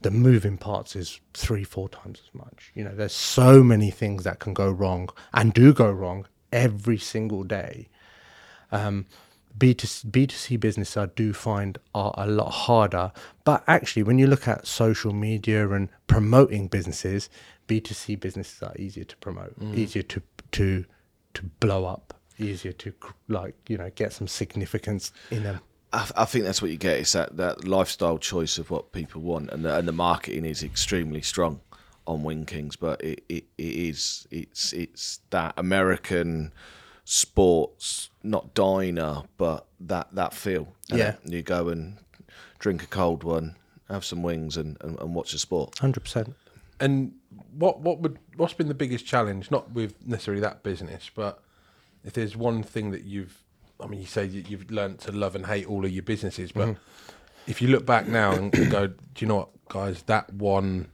the 0.03 0.11
moving 0.11 0.59
parts 0.59 0.95
is 0.97 1.21
three, 1.35 1.65
four 1.65 1.89
times 1.89 2.21
as 2.27 2.35
much. 2.35 2.71
You 2.75 2.85
know, 2.85 2.95
there's 2.95 3.15
so 3.15 3.63
many 3.63 3.91
things 3.91 4.25
that 4.25 4.41
can 4.41 4.53
go 4.53 4.71
wrong 4.71 5.09
and 5.33 5.53
do 5.53 5.73
go 5.73 5.91
wrong 5.91 6.27
every 6.53 6.99
single 6.99 7.45
day. 7.45 7.89
Um, 8.73 9.07
B2C, 9.59 10.11
B2C 10.11 10.61
business 10.61 10.97
I 10.97 11.07
do 11.07 11.33
find 11.33 11.79
are 11.95 12.13
a 12.17 12.27
lot 12.27 12.51
harder. 12.51 13.13
But 13.45 13.65
actually, 13.67 14.03
when 14.03 14.19
you 14.19 14.27
look 14.27 14.47
at 14.47 14.67
social 14.67 15.13
media 15.13 15.69
and 15.71 15.89
promoting 16.07 16.69
businesses, 16.69 17.31
B2C 17.69 18.21
businesses 18.21 18.63
are 18.63 18.75
easier 18.79 19.05
to 19.05 19.17
promote, 19.17 19.59
mm. 19.59 19.75
easier 19.75 20.03
to 20.03 20.23
to 20.53 20.85
to 21.35 21.43
blow 21.61 21.85
up, 21.85 22.15
easier 22.39 22.73
to 22.73 22.93
like 23.29 23.55
you 23.69 23.79
know 23.79 23.91
get 23.95 24.13
some 24.13 24.29
significance 24.29 25.13
in 25.31 25.43
them. 25.43 25.61
I, 25.93 26.09
I 26.17 26.25
think 26.25 26.45
that's 26.45 26.61
what 26.61 26.71
you 26.71 26.77
get. 26.77 26.99
It's 26.99 27.13
that, 27.13 27.37
that 27.37 27.67
lifestyle 27.67 28.19
choice 28.19 28.59
of 28.59 28.71
what 28.71 28.93
people 28.93 29.23
want, 29.23 29.51
and 29.51 29.65
the, 29.65 29.77
and 29.77 29.89
the 29.89 29.93
marketing 29.93 30.45
is 30.45 30.63
extremely 30.63 31.23
strong 31.23 31.61
on 32.07 32.23
Wing 32.23 32.45
Kings. 32.45 32.77
But 32.77 33.03
it, 33.03 33.25
it, 33.29 33.45
it 33.59 33.63
is 33.63 34.27
it's 34.31 34.73
it's 34.73 35.21
that 35.31 35.55
American 35.57 36.53
sports, 37.07 38.11
not 38.25 38.53
diner, 38.53 39.23
but 39.39 39.67
that 39.81 40.09
that 40.13 40.35
feel. 40.35 40.69
And 40.91 40.99
Yeah. 40.99 41.17
you 41.25 41.43
go 41.43 41.69
and 41.69 41.99
drink 42.59 42.83
a 42.83 42.87
cold 42.87 43.23
one, 43.23 43.55
have 43.89 44.05
some 44.05 44.23
wings, 44.23 44.57
and, 44.57 44.77
and, 44.81 44.99
and 44.99 45.15
watch 45.15 45.33
the 45.33 45.39
sport. 45.39 45.79
Hundred 45.79 46.01
percent. 46.01 46.35
And 46.81 47.15
what 47.57 47.81
what 47.81 48.01
would 48.01 48.19
what's 48.37 48.53
been 48.55 48.69
the 48.69 48.75
biggest 48.75 49.07
challenge? 49.07 49.51
Not 49.51 49.71
with 49.73 49.95
necessarily 50.05 50.41
that 50.43 50.63
business, 50.65 51.11
but 51.15 51.41
if 52.05 52.13
there's 52.13 52.37
one 52.37 52.63
thing 52.65 52.91
that 52.91 53.05
you've, 53.05 53.43
I 53.81 53.87
mean, 53.87 54.01
you 54.01 54.07
say 54.07 54.27
you- 54.27 54.45
you've 54.49 54.71
learned 54.71 54.99
to 55.01 55.13
love 55.13 55.35
and 55.37 55.47
hate 55.47 55.67
all 55.67 55.85
of 55.85 55.91
your 55.93 56.03
businesses, 56.03 56.51
but 56.53 56.69
mm-hmm. 56.69 57.11
if 57.47 57.63
you 57.63 57.69
look 57.69 57.87
back 57.87 58.09
now 58.09 58.33
and 58.33 58.53
go, 58.71 58.89
do 58.89 58.95
you 59.19 59.27
know 59.27 59.37
what, 59.37 59.69
guys, 59.69 60.03
that 60.03 60.33
one 60.33 60.89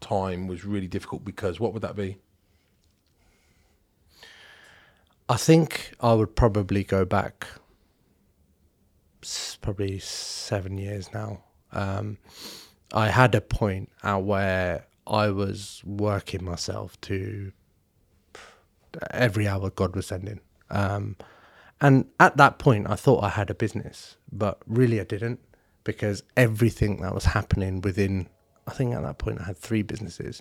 time 0.00 0.46
was 0.46 0.64
really 0.64 0.86
difficult 0.86 1.24
because 1.24 1.58
what 1.58 1.72
would 1.72 1.82
that 1.82 1.96
be? 1.96 2.18
I 5.28 5.36
think 5.36 5.92
I 6.00 6.12
would 6.14 6.36
probably 6.36 6.84
go 6.84 7.04
back 7.04 7.46
probably 9.60 9.98
seven 9.98 10.78
years 10.78 11.12
now. 11.12 11.42
Um, 11.72 12.18
I 12.92 13.08
had 13.08 13.34
a 13.34 13.40
point 13.40 13.90
out 14.04 14.22
where 14.22 14.86
I 15.06 15.30
was 15.30 15.82
working 15.84 16.44
myself 16.44 17.00
to 17.02 17.52
every 19.10 19.48
hour 19.48 19.70
God 19.70 19.96
was 19.96 20.06
sending. 20.06 20.40
Um, 20.70 21.16
and 21.80 22.06
at 22.20 22.36
that 22.36 22.58
point, 22.58 22.88
I 22.88 22.94
thought 22.94 23.24
I 23.24 23.28
had 23.28 23.50
a 23.50 23.54
business, 23.54 24.16
but 24.30 24.58
really 24.66 25.00
I 25.00 25.04
didn't 25.04 25.40
because 25.84 26.22
everything 26.36 27.02
that 27.02 27.14
was 27.14 27.24
happening 27.24 27.80
within, 27.80 28.28
I 28.66 28.72
think 28.72 28.94
at 28.94 29.02
that 29.02 29.18
point 29.18 29.40
I 29.40 29.44
had 29.44 29.58
three 29.58 29.82
businesses 29.82 30.40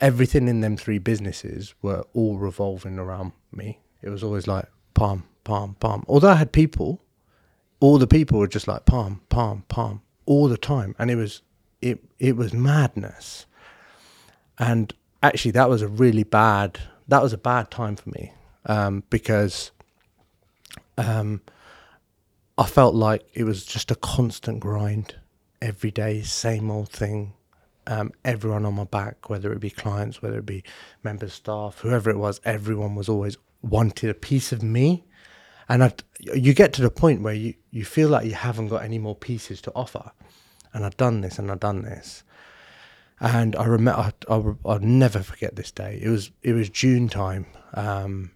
everything 0.00 0.48
in 0.48 0.60
them 0.60 0.76
three 0.76 0.98
businesses 0.98 1.74
were 1.82 2.04
all 2.14 2.38
revolving 2.38 2.98
around 2.98 3.32
me. 3.52 3.80
It 4.02 4.10
was 4.10 4.22
always 4.22 4.46
like 4.46 4.66
Parm, 4.94 5.24
Parm, 5.44 5.76
Parm. 5.78 6.04
Although 6.06 6.30
I 6.30 6.36
had 6.36 6.52
people, 6.52 7.02
all 7.80 7.98
the 7.98 8.06
people 8.06 8.38
were 8.38 8.48
just 8.48 8.68
like 8.68 8.84
Parm, 8.84 9.20
Parm, 9.30 9.64
Parm 9.68 10.00
all 10.26 10.48
the 10.48 10.58
time, 10.58 10.94
and 10.98 11.10
it 11.10 11.16
was 11.16 11.42
it 11.80 12.04
it 12.18 12.36
was 12.36 12.52
madness. 12.52 13.46
And 14.58 14.92
actually, 15.22 15.52
that 15.52 15.68
was 15.68 15.82
a 15.82 15.88
really 15.88 16.24
bad 16.24 16.78
that 17.08 17.22
was 17.22 17.32
a 17.32 17.38
bad 17.38 17.70
time 17.70 17.96
for 17.96 18.10
me 18.10 18.32
um, 18.66 19.02
because 19.10 19.72
um, 20.98 21.40
I 22.56 22.66
felt 22.66 22.94
like 22.94 23.26
it 23.34 23.44
was 23.44 23.64
just 23.64 23.90
a 23.90 23.94
constant 23.94 24.60
grind 24.60 25.16
every 25.60 25.90
day, 25.90 26.22
same 26.22 26.70
old 26.70 26.90
thing. 26.90 27.32
Um, 27.88 28.12
everyone 28.22 28.66
on 28.66 28.74
my 28.74 28.84
back, 28.84 29.30
whether 29.30 29.50
it 29.52 29.60
be 29.60 29.70
clients, 29.70 30.20
whether 30.20 30.38
it 30.38 30.46
be 30.46 30.62
members, 31.02 31.32
staff, 31.32 31.78
whoever 31.80 32.10
it 32.10 32.18
was, 32.18 32.38
everyone 32.44 32.94
was 32.94 33.08
always 33.08 33.38
wanted 33.62 34.10
a 34.10 34.14
piece 34.14 34.52
of 34.52 34.62
me. 34.62 35.06
And 35.70 35.82
I, 35.82 35.92
you 36.20 36.52
get 36.52 36.74
to 36.74 36.82
the 36.82 36.90
point 36.90 37.22
where 37.22 37.32
you, 37.34 37.54
you 37.70 37.86
feel 37.86 38.10
like 38.10 38.26
you 38.26 38.34
haven't 38.34 38.68
got 38.68 38.82
any 38.84 38.98
more 38.98 39.16
pieces 39.16 39.62
to 39.62 39.72
offer. 39.74 40.12
And 40.74 40.84
I've 40.84 40.98
done 40.98 41.22
this 41.22 41.38
and 41.38 41.50
I've 41.50 41.60
done 41.60 41.82
this. 41.82 42.24
And 43.20 43.56
I 43.56 43.64
remember, 43.64 44.00
I, 44.00 44.12
I, 44.32 44.42
I'll 44.64 44.78
never 44.80 45.20
forget 45.20 45.56
this 45.56 45.70
day. 45.70 45.98
It 46.00 46.08
was 46.08 46.30
it 46.42 46.52
was 46.52 46.68
June 46.68 47.08
time, 47.08 47.46
um, 47.74 48.30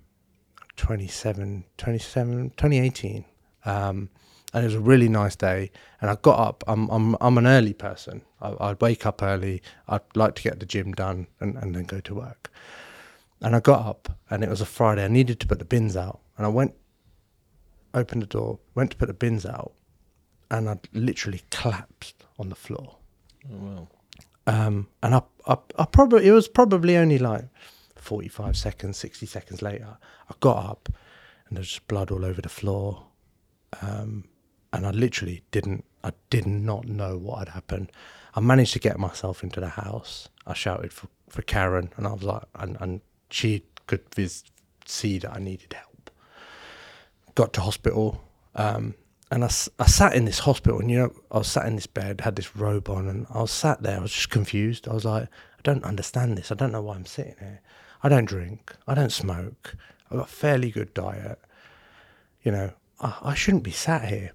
27, 0.77 1.65
27, 1.77 2.51
2018. 2.57 3.25
Um, 3.65 4.09
and 4.53 4.65
it 4.65 4.67
was 4.67 4.75
a 4.75 4.81
really 4.81 5.09
nice 5.09 5.37
day. 5.37 5.71
And 6.01 6.11
I 6.11 6.17
got 6.17 6.39
up. 6.39 6.65
I'm 6.67 6.89
I'm 6.91 7.17
I'm 7.21 7.39
an 7.39 7.47
early 7.47 7.73
person. 7.73 8.23
I, 8.41 8.55
I'd 8.61 8.81
wake 8.81 9.07
up 9.07 9.23
early. 9.23 9.63
I'd 9.89 10.01
like 10.15 10.35
to 10.37 10.43
get 10.43 10.61
the 10.61 10.67
gym 10.67 10.93
done 10.93 11.27
and, 11.41 11.57
and 11.57 11.75
then 11.75 11.85
go 11.85 12.01
to 12.01 12.15
work. 12.15 12.51
And 13.41 13.57
I 13.57 13.61
got 13.61 13.85
up, 13.85 14.19
and 14.31 14.45
it 14.45 14.51
was 14.51 14.61
a 14.61 14.67
Friday. 14.67 15.05
I 15.05 15.09
needed 15.09 15.41
to 15.41 15.47
put 15.47 15.59
the 15.59 15.65
bins 15.65 15.97
out, 15.97 16.21
and 16.37 16.47
I 16.47 16.49
went, 16.49 16.75
opened 17.93 18.23
the 18.23 18.27
door, 18.27 18.61
went 18.77 18.93
to 18.93 18.97
put 18.97 19.09
the 19.09 19.15
bins 19.15 19.45
out, 19.45 19.73
and 20.51 20.69
I 20.71 20.79
literally 20.93 21.43
collapsed 21.51 22.25
on 22.39 22.51
the 22.51 22.55
floor. 22.55 22.99
Oh, 23.51 23.57
well. 23.59 23.89
Um, 24.47 24.89
and 25.03 25.15
I, 25.15 25.23
I, 25.47 25.57
I 25.79 25.85
probably 25.87 26.27
it 26.27 26.33
was 26.33 26.47
probably 26.47 26.97
only 26.97 27.19
like 27.19 27.45
forty 27.97 28.29
five 28.29 28.57
seconds, 28.57 28.97
sixty 28.97 29.27
seconds 29.27 29.63
later. 29.63 29.97
I 30.31 30.35
got 30.41 30.65
up, 30.65 30.89
and 31.49 31.57
there's 31.57 31.69
just 31.69 31.89
blood 31.89 32.11
all 32.11 32.25
over 32.25 32.41
the 32.41 32.49
floor. 32.49 33.07
Um, 33.81 34.25
and 34.73 34.87
I 34.87 34.91
literally 34.91 35.43
didn't, 35.50 35.85
I 36.02 36.12
did 36.31 36.47
not 36.47 36.87
know 36.87 37.19
what 37.19 37.41
had 37.41 37.49
happened. 37.50 37.93
I 38.35 38.41
managed 38.41 38.73
to 38.73 38.79
get 38.79 38.99
myself 38.99 39.43
into 39.43 39.61
the 39.61 39.69
house. 39.69 40.29
I 40.47 40.55
shouted 40.55 40.93
for, 40.93 41.09
for 41.29 41.43
Karen, 41.43 41.93
and 41.97 42.07
I 42.07 42.12
was 42.12 42.23
like, 42.23 42.45
and, 42.55 42.76
and 42.81 43.00
she 43.31 43.64
could 43.87 44.02
vis- 44.14 44.45
see 44.87 45.19
that 45.19 45.33
I 45.35 45.38
needed 45.38 45.75
help. 45.75 46.11
Got 47.35 47.52
to 47.55 47.61
hospital, 47.61 48.23
um, 48.55 48.95
and 49.31 49.45
I 49.45 49.49
sat 49.49 50.14
in 50.14 50.26
this 50.26 50.41
hospital, 50.41 50.81
and 50.81 50.91
you 50.91 50.99
know, 50.99 51.12
I 51.31 51.38
was 51.38 51.49
sat 51.49 51.67
in 51.67 51.76
this 51.76 51.87
bed, 51.87 52.21
had 52.21 52.37
this 52.37 52.55
robe 52.55 52.91
on, 52.91 53.09
and 53.09 53.26
I 53.31 53.41
was 53.41 53.50
sat 53.50 53.83
there. 53.83 53.99
I 53.99 54.02
was 54.02 54.12
just 54.12 54.29
confused. 54.29 54.87
I 54.87 54.93
was 54.93 55.07
like, 55.07 55.25
I 55.25 55.61
don't 55.62 55.85
understand 55.85 56.37
this. 56.37 56.52
I 56.52 56.55
don't 56.55 56.73
know 56.73 56.83
why 56.83 56.97
I'm 56.97 57.07
sitting 57.07 57.37
here. 57.38 57.62
I 58.02 58.11
don't 58.11 58.26
drink. 58.26 58.75
I 58.87 58.95
don't 58.95 59.12
smoke. 59.12 59.75
I've 60.11 60.19
got 60.19 60.29
a 60.29 60.31
fairly 60.31 60.71
good 60.71 60.93
diet. 60.93 61.38
You 62.43 62.52
know, 62.52 62.71
I, 63.00 63.17
I 63.23 63.35
shouldn't 63.35 63.62
be 63.62 63.71
sat 63.71 64.09
here 64.09 64.33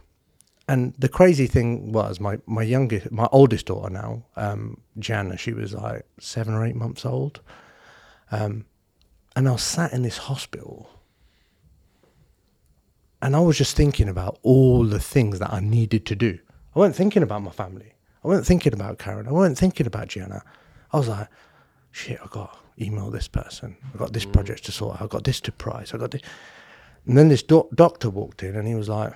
and 0.67 0.93
the 0.97 1.09
crazy 1.09 1.47
thing 1.47 1.91
was 1.91 2.19
my 2.19 2.39
my 2.45 2.63
youngest 2.63 3.11
my 3.11 3.27
oldest 3.31 3.67
daughter 3.67 3.89
now 3.89 4.23
um 4.35 4.81
Gianna 4.99 5.37
she 5.37 5.53
was 5.53 5.73
like 5.73 6.05
7 6.19 6.53
or 6.53 6.65
8 6.65 6.75
months 6.75 7.05
old. 7.05 7.41
Um 8.31 8.65
and 9.35 9.47
I 9.47 9.51
was 9.51 9.63
sat 9.63 9.93
in 9.93 10.01
this 10.01 10.17
hospital. 10.17 10.89
And 13.21 13.35
I 13.35 13.39
was 13.39 13.57
just 13.57 13.75
thinking 13.75 14.09
about 14.09 14.39
all 14.43 14.83
the 14.83 14.99
things 14.99 15.39
that 15.39 15.51
I 15.51 15.59
needed 15.59 16.05
to 16.07 16.15
do. 16.15 16.39
I 16.75 16.79
wasn't 16.79 16.95
thinking 16.95 17.23
about 17.23 17.41
my 17.41 17.51
family. 17.51 17.93
I 18.23 18.27
wasn't 18.27 18.47
thinking 18.47 18.73
about 18.73 18.99
Karen. 18.99 19.27
I 19.27 19.31
wasn't 19.31 19.57
thinking 19.57 19.87
about 19.87 20.09
Gianna 20.09 20.43
I 20.91 20.97
was 20.97 21.07
like 21.07 21.27
shit 21.91 22.19
I 22.23 22.27
got 22.27 22.53
to 22.53 22.83
email 22.83 23.09
this 23.09 23.27
person. 23.27 23.77
I 23.93 23.97
got 23.97 24.13
this 24.13 24.25
project 24.25 24.65
to 24.65 24.71
sort 24.71 24.97
out. 24.97 25.03
I 25.03 25.07
got 25.07 25.23
this 25.23 25.39
to 25.41 25.51
price. 25.51 25.93
I 25.93 25.97
got 25.97 26.11
this 26.11 26.21
and 27.05 27.17
then 27.17 27.29
this 27.29 27.41
doc- 27.41 27.69
doctor 27.73 28.09
walked 28.09 28.43
in 28.43 28.55
and 28.55 28.67
he 28.67 28.75
was 28.75 28.89
like 28.89 29.13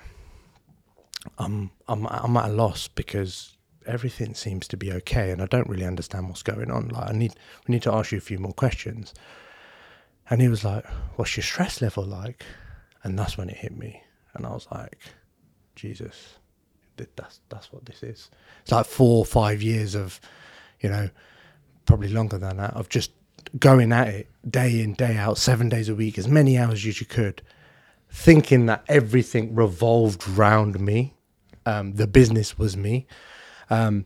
I'm 1.38 1.70
I'm 1.88 2.06
I'm 2.06 2.36
at 2.36 2.50
a 2.50 2.52
loss 2.52 2.88
because 2.88 3.56
everything 3.86 4.34
seems 4.34 4.68
to 4.68 4.76
be 4.76 4.92
okay, 4.92 5.30
and 5.30 5.42
I 5.42 5.46
don't 5.46 5.68
really 5.68 5.86
understand 5.86 6.28
what's 6.28 6.42
going 6.42 6.70
on. 6.70 6.88
Like, 6.88 7.10
I 7.10 7.12
need 7.12 7.34
we 7.66 7.72
need 7.74 7.82
to 7.82 7.92
ask 7.92 8.12
you 8.12 8.18
a 8.18 8.22
few 8.22 8.38
more 8.38 8.52
questions. 8.52 9.14
And 10.30 10.40
he 10.40 10.48
was 10.48 10.64
like, 10.64 10.86
"What's 11.16 11.36
your 11.36 11.44
stress 11.44 11.80
level 11.82 12.04
like?" 12.04 12.44
And 13.02 13.18
that's 13.18 13.36
when 13.36 13.50
it 13.50 13.56
hit 13.56 13.76
me, 13.76 14.02
and 14.34 14.46
I 14.46 14.50
was 14.50 14.66
like, 14.70 14.98
"Jesus, 15.74 16.36
th- 16.96 17.10
that's 17.16 17.40
that's 17.48 17.72
what 17.72 17.86
this 17.86 18.02
is." 18.02 18.30
It's 18.62 18.72
like 18.72 18.86
four 18.86 19.18
or 19.18 19.26
five 19.26 19.62
years 19.62 19.94
of, 19.94 20.20
you 20.80 20.88
know, 20.88 21.10
probably 21.86 22.08
longer 22.08 22.38
than 22.38 22.58
that 22.58 22.74
of 22.74 22.88
just 22.88 23.10
going 23.58 23.92
at 23.92 24.08
it 24.08 24.28
day 24.48 24.80
in 24.80 24.94
day 24.94 25.16
out, 25.16 25.38
seven 25.38 25.68
days 25.68 25.88
a 25.88 25.94
week, 25.94 26.18
as 26.18 26.28
many 26.28 26.56
hours 26.56 26.86
as 26.86 27.00
you 27.00 27.06
could 27.06 27.42
thinking 28.12 28.66
that 28.66 28.84
everything 28.88 29.54
revolved 29.54 30.28
round 30.28 30.78
me. 30.78 31.14
Um, 31.64 31.94
the 31.94 32.06
business 32.06 32.58
was 32.58 32.76
me. 32.76 33.06
Um, 33.70 34.04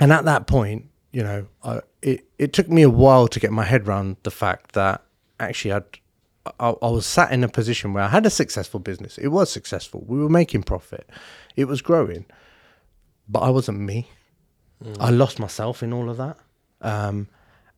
and 0.00 0.12
at 0.12 0.24
that 0.24 0.46
point, 0.46 0.86
you 1.12 1.22
know, 1.22 1.46
I, 1.62 1.80
it, 2.02 2.26
it 2.38 2.52
took 2.52 2.68
me 2.68 2.82
a 2.82 2.90
while 2.90 3.28
to 3.28 3.40
get 3.40 3.52
my 3.52 3.64
head 3.64 3.86
around 3.86 4.16
the 4.24 4.30
fact 4.30 4.72
that 4.72 5.02
actually 5.38 5.72
I'd, 5.72 5.84
I, 6.58 6.70
I 6.70 6.88
was 6.88 7.06
sat 7.06 7.32
in 7.32 7.44
a 7.44 7.48
position 7.48 7.92
where 7.92 8.02
I 8.04 8.08
had 8.08 8.26
a 8.26 8.30
successful 8.30 8.80
business. 8.80 9.16
It 9.16 9.28
was 9.28 9.50
successful. 9.50 10.04
We 10.06 10.18
were 10.18 10.28
making 10.28 10.64
profit. 10.64 11.08
It 11.56 11.66
was 11.66 11.80
growing, 11.80 12.26
but 13.28 13.40
I 13.40 13.50
wasn't 13.50 13.80
me. 13.80 14.10
I 15.00 15.10
lost 15.10 15.38
myself 15.38 15.82
in 15.82 15.92
all 15.92 16.10
of 16.10 16.16
that. 16.16 16.36
Um, 16.80 17.28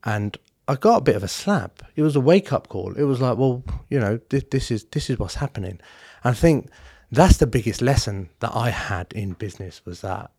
and 0.04 0.36
I 0.70 0.76
got 0.76 0.98
a 0.98 1.00
bit 1.00 1.16
of 1.16 1.24
a 1.24 1.28
slap. 1.28 1.82
It 1.96 2.02
was 2.02 2.14
a 2.14 2.20
wake 2.20 2.52
up 2.52 2.68
call. 2.68 2.94
It 2.94 3.02
was 3.02 3.20
like, 3.20 3.36
well, 3.36 3.64
you 3.88 3.98
know, 3.98 4.20
this, 4.28 4.44
this 4.52 4.70
is 4.70 4.84
this 4.92 5.10
is 5.10 5.18
what's 5.18 5.34
happening. 5.34 5.80
And 6.22 6.30
I 6.30 6.32
think 6.32 6.70
that's 7.10 7.38
the 7.38 7.48
biggest 7.48 7.82
lesson 7.82 8.28
that 8.38 8.52
I 8.54 8.70
had 8.70 9.12
in 9.12 9.32
business 9.32 9.84
was 9.84 10.00
that 10.02 10.30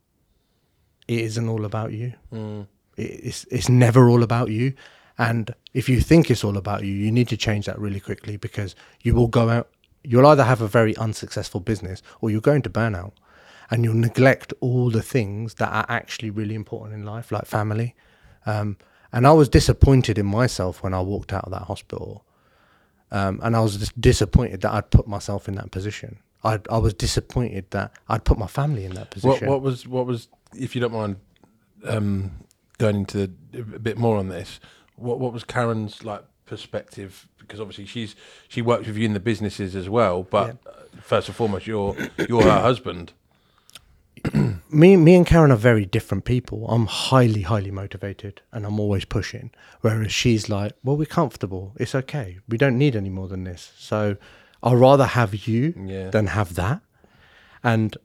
it 1.10 1.20
isn't 1.20 1.50
all 1.50 1.66
about 1.66 1.92
you. 1.92 2.14
It, 2.96 3.12
it's 3.28 3.46
it's 3.52 3.68
never 3.68 4.10
all 4.10 4.24
about 4.24 4.50
you. 4.52 4.74
And 5.18 5.54
if 5.74 5.90
you 5.90 6.00
think 6.00 6.32
it's 6.32 6.46
all 6.46 6.56
about 6.56 6.86
you, 6.86 6.94
you 6.94 7.12
need 7.12 7.28
to 7.28 7.36
change 7.36 7.66
that 7.66 7.78
really 7.78 8.00
quickly 8.00 8.38
because 8.38 8.74
you 9.02 9.14
will 9.14 9.28
go 9.28 9.50
out. 9.50 9.68
You'll 10.02 10.28
either 10.28 10.46
have 10.46 10.62
a 10.62 10.68
very 10.68 10.96
unsuccessful 10.96 11.60
business 11.60 12.02
or 12.22 12.30
you're 12.32 12.40
going 12.40 12.62
to 12.62 12.70
burnout, 12.70 13.12
and 13.70 13.84
you'll 13.84 13.96
neglect 13.96 14.54
all 14.62 14.90
the 14.90 15.04
things 15.04 15.56
that 15.56 15.74
are 15.74 15.86
actually 15.90 16.30
really 16.30 16.56
important 16.56 16.94
in 16.94 17.06
life, 17.06 17.34
like 17.34 17.46
family. 17.46 17.96
Um, 18.46 18.78
and 19.14 19.28
I 19.28 19.32
was 19.32 19.50
disappointed 19.50 20.18
in 20.18 20.26
myself 20.26 20.84
when 20.84 20.94
I 20.94 21.02
walked 21.02 21.34
out 21.34 21.46
of 21.46 21.52
that 21.52 21.64
hospital. 21.64 22.26
Um, 23.12 23.42
and 23.44 23.56
I 23.56 23.60
was 23.60 23.76
just 23.76 24.00
disappointed 24.00 24.62
that 24.62 24.72
I'd 24.72 24.90
put 24.90 25.08
myself 25.08 25.50
in 25.50 25.56
that 25.56 25.72
position. 25.72 26.20
I 26.44 26.60
I 26.70 26.78
was 26.78 26.94
disappointed 26.94 27.66
that 27.72 27.92
I'd 28.08 28.24
put 28.24 28.38
my 28.38 28.48
family 28.48 28.86
in 28.86 28.94
that 28.96 29.12
position. 29.12 29.48
what 29.48 29.62
was 29.62 29.86
what 29.88 30.06
was 30.06 30.28
if 30.58 30.76
you 30.76 30.82
don't 30.82 30.94
mind 30.94 31.18
um, 31.86 32.32
going 32.78 32.98
into 32.98 33.18
the, 33.52 33.60
a 33.60 33.80
bit 33.80 33.98
more 33.98 34.18
on 34.18 34.30
this? 34.30 34.60
What 34.96 35.20
what 35.20 35.34
was 35.34 35.44
Karen's 35.44 36.04
like 36.04 36.24
perspective? 36.46 37.28
Because 37.38 37.60
obviously 37.60 37.86
she's 37.86 38.16
she 38.48 38.62
works 38.62 38.88
with 38.88 38.98
you 38.98 39.06
in 39.06 39.14
the 39.14 39.20
businesses 39.20 39.76
as 39.76 39.90
well, 39.90 40.24
but 40.24 40.58
uh, 40.66 40.72
first 41.02 41.28
and 41.28 41.36
foremost, 41.36 41.68
you're 41.68 41.96
you're 42.30 42.44
her 42.44 42.62
husband. 42.62 43.14
me 44.70 44.96
me 44.98 45.16
and 45.16 45.26
Karen 45.26 45.52
are 45.52 45.56
very 45.56 45.86
different 45.86 46.26
people. 46.26 46.68
I'm 46.70 46.86
highly 46.86 47.42
highly 47.44 47.72
motivated 47.72 48.42
and 48.52 48.66
I'm 48.66 48.80
always 48.80 49.06
pushing, 49.06 49.52
whereas 49.82 50.12
she's 50.12 50.50
like, 50.50 50.74
"Well, 50.84 50.98
we're 50.98 51.06
comfortable. 51.06 51.74
It's 51.78 51.96
okay. 51.96 52.40
We 52.48 52.58
don't 52.58 52.78
need 52.78 52.96
any 52.96 53.10
more 53.10 53.28
than 53.28 53.44
this." 53.44 53.72
So 53.78 54.18
I'd 54.64 54.74
rather 54.78 55.06
have 55.06 55.34
you 55.48 55.74
Yeah. 55.88 56.10
than 56.12 56.28
have 56.28 56.56
that. 56.56 56.82
And 57.64 57.98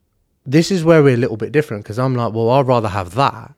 this 0.45 0.71
is 0.71 0.85
where 0.85 1.03
we're 1.03 1.15
a 1.15 1.19
little 1.19 1.37
bit 1.37 1.53
different 1.53 1.83
because 1.85 1.99
I'm 1.99 2.15
like, 2.15 2.33
"Well, 2.33 2.51
I'd 2.51 2.67
rather 2.67 2.89
have 2.89 3.15
that 3.15 3.55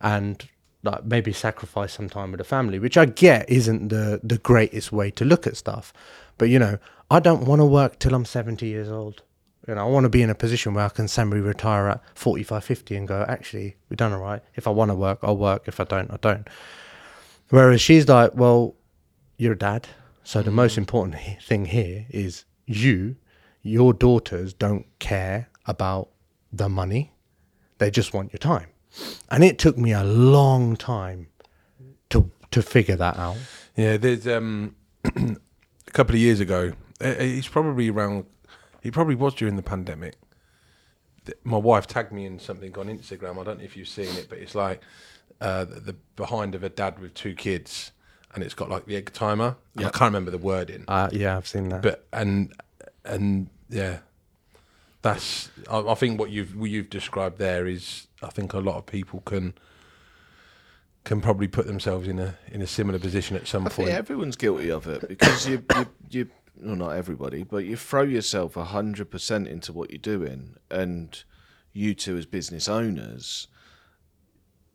and 0.00 0.46
like 0.82 1.04
maybe 1.06 1.32
sacrifice 1.32 1.92
some 1.94 2.10
time 2.10 2.32
with 2.32 2.38
the 2.38 2.44
family," 2.44 2.78
which 2.78 2.96
I 2.98 3.06
get 3.06 3.48
isn't 3.48 3.88
the 3.88 4.20
the 4.22 4.38
greatest 4.38 4.92
way 4.92 5.10
to 5.12 5.24
look 5.24 5.46
at 5.46 5.56
stuff. 5.56 5.92
But 6.38 6.48
you 6.50 6.58
know, 6.58 6.78
I 7.10 7.20
don't 7.20 7.44
want 7.46 7.60
to 7.60 7.66
work 7.66 7.98
till 7.98 8.14
I'm 8.14 8.24
70 8.24 8.66
years 8.66 8.88
old. 8.90 9.22
You 9.66 9.74
know, 9.74 9.80
I 9.80 9.84
want 9.90 10.04
to 10.04 10.10
be 10.10 10.20
in 10.22 10.28
a 10.30 10.34
position 10.34 10.74
where 10.74 10.84
I 10.84 10.88
can 10.90 11.08
semi-retire 11.08 11.88
at 11.88 12.02
45, 12.18 12.62
50 12.64 12.96
and 12.96 13.08
go, 13.08 13.24
actually, 13.28 13.76
we've 13.88 13.96
done 13.96 14.12
all 14.12 14.20
right. 14.20 14.42
If 14.54 14.66
I 14.66 14.70
want 14.70 14.90
to 14.90 14.94
work, 14.94 15.20
I'll 15.22 15.38
work. 15.38 15.66
If 15.68 15.80
I 15.80 15.84
don't, 15.84 16.10
I 16.10 16.18
don't. 16.20 16.46
Whereas 17.48 17.80
she's 17.80 18.06
like, 18.08 18.32
well, 18.34 18.74
you're 19.38 19.54
a 19.54 19.58
dad. 19.58 19.88
So 20.22 20.42
the 20.42 20.50
most 20.50 20.76
important 20.76 21.16
thing 21.42 21.66
here 21.66 22.06
is 22.10 22.44
you, 22.66 23.16
your 23.62 23.94
daughters 23.94 24.52
don't 24.52 24.86
care 24.98 25.48
about 25.66 26.10
the 26.52 26.68
money. 26.68 27.12
They 27.78 27.90
just 27.90 28.12
want 28.12 28.32
your 28.32 28.38
time. 28.38 28.68
And 29.30 29.42
it 29.42 29.58
took 29.58 29.76
me 29.78 29.92
a 29.92 30.04
long 30.04 30.76
time 30.76 31.28
to 32.10 32.30
to 32.52 32.62
figure 32.62 32.94
that 32.96 33.16
out. 33.18 33.36
Yeah, 33.76 33.96
there's 33.96 34.28
um, 34.28 34.76
a 35.04 35.90
couple 35.92 36.14
of 36.14 36.20
years 36.20 36.38
ago. 36.38 36.72
uh, 37.02 37.08
It's 37.18 37.48
probably 37.48 37.90
around. 37.90 38.26
It 38.84 38.92
probably 38.92 39.14
was 39.16 39.34
during 39.34 39.56
the 39.56 39.62
pandemic. 39.62 40.14
th- 41.26 41.38
My 41.42 41.56
wife 41.56 41.86
tagged 41.86 42.12
me 42.12 42.26
in 42.26 42.38
something 42.38 42.76
on 42.78 42.86
Instagram. 42.86 43.40
I 43.40 43.44
don't 43.44 43.58
know 43.58 43.64
if 43.64 43.76
you've 43.76 43.88
seen 43.88 44.14
it, 44.16 44.26
but 44.28 44.38
it's 44.38 44.54
like 44.54 44.82
uh, 45.40 45.64
the, 45.64 45.80
the 45.80 45.92
behind 46.16 46.54
of 46.54 46.62
a 46.62 46.68
dad 46.68 46.98
with 47.00 47.14
two 47.14 47.34
kids, 47.34 47.90
and 48.34 48.44
it's 48.44 48.54
got 48.54 48.68
like 48.70 48.86
the 48.86 48.94
egg 48.96 49.12
timer. 49.12 49.56
And 49.76 49.86
I 49.86 49.90
can't 49.90 50.02
remember 50.12 50.30
the 50.30 50.38
wording, 50.38 50.84
Uh, 50.86 51.08
yeah, 51.12 51.36
I've 51.36 51.48
seen 51.48 51.70
that. 51.70 51.82
but 51.82 52.06
and 52.12 52.52
and 53.04 53.48
yeah, 53.70 53.98
that's. 55.02 55.50
I, 55.70 55.78
I 55.80 55.94
think 55.94 56.20
what 56.20 56.30
you've 56.30 56.54
what 56.56 56.70
you've 56.70 56.90
described 56.90 57.38
there 57.38 57.66
is. 57.66 58.06
I 58.22 58.28
think 58.28 58.52
a 58.54 58.58
lot 58.58 58.76
of 58.76 58.86
people 58.86 59.20
can 59.20 59.52
can 61.04 61.20
probably 61.20 61.46
put 61.48 61.66
themselves 61.66 62.08
in 62.08 62.18
a 62.18 62.36
in 62.50 62.62
a 62.62 62.66
similar 62.66 62.98
position 62.98 63.36
at 63.36 63.46
some 63.46 63.66
I 63.66 63.68
think 63.70 63.88
point. 63.88 63.98
everyone's 63.98 64.36
guilty 64.36 64.70
of 64.70 64.86
it 64.86 65.06
because 65.06 65.46
you, 65.46 65.62
you, 65.76 65.86
you, 66.10 66.28
well, 66.56 66.76
not 66.76 66.90
everybody, 66.90 67.42
but 67.42 67.64
you 67.64 67.76
throw 67.76 68.02
yourself 68.02 68.54
hundred 68.54 69.10
percent 69.10 69.48
into 69.48 69.72
what 69.72 69.90
you're 69.90 69.98
doing, 69.98 70.56
and 70.70 71.24
you 71.72 71.94
two 71.94 72.16
as 72.16 72.26
business 72.26 72.68
owners, 72.68 73.48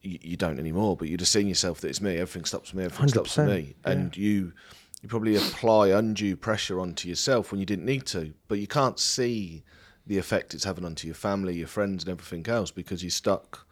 you, 0.02 0.20
you 0.22 0.38
don't 0.38 0.60
anymore. 0.60 0.98
But 0.98 1.10
you'd 1.10 1.22
have 1.22 1.28
seen 1.28 1.48
yourself 1.48 1.82
that 1.82 1.90
it's 1.90 2.02
me. 2.02 2.18
Everything 2.18 2.46
stops 2.46 2.74
with 2.74 2.80
me. 2.80 2.86
Everything 2.86 3.08
stops 3.10 3.38
with 3.38 3.48
100%, 3.48 3.50
me, 3.50 3.76
and 3.86 4.16
you 4.16 4.54
you 5.02 5.08
probably 5.08 5.36
apply 5.38 5.90
undue 5.90 6.36
pressure 6.36 6.80
onto 6.80 7.08
yourself 7.08 7.52
when 7.52 7.60
you 7.60 7.66
didn't 7.66 7.86
need 7.86 8.06
to, 8.08 8.34
but 8.48 8.60
you 8.60 8.68
can't 8.68 9.00
see 9.00 9.64
the 10.06 10.18
effect 10.18 10.54
it's 10.54 10.66
having 10.66 10.84
onto 10.84 11.08
your 11.08 11.16
family, 11.16 11.56
your 11.56 11.68
friends, 11.68 12.04
and 12.04 12.12
everything 12.12 12.46
else 12.52 12.72
because 12.72 13.02
you're 13.04 13.10
stuck 13.10 13.66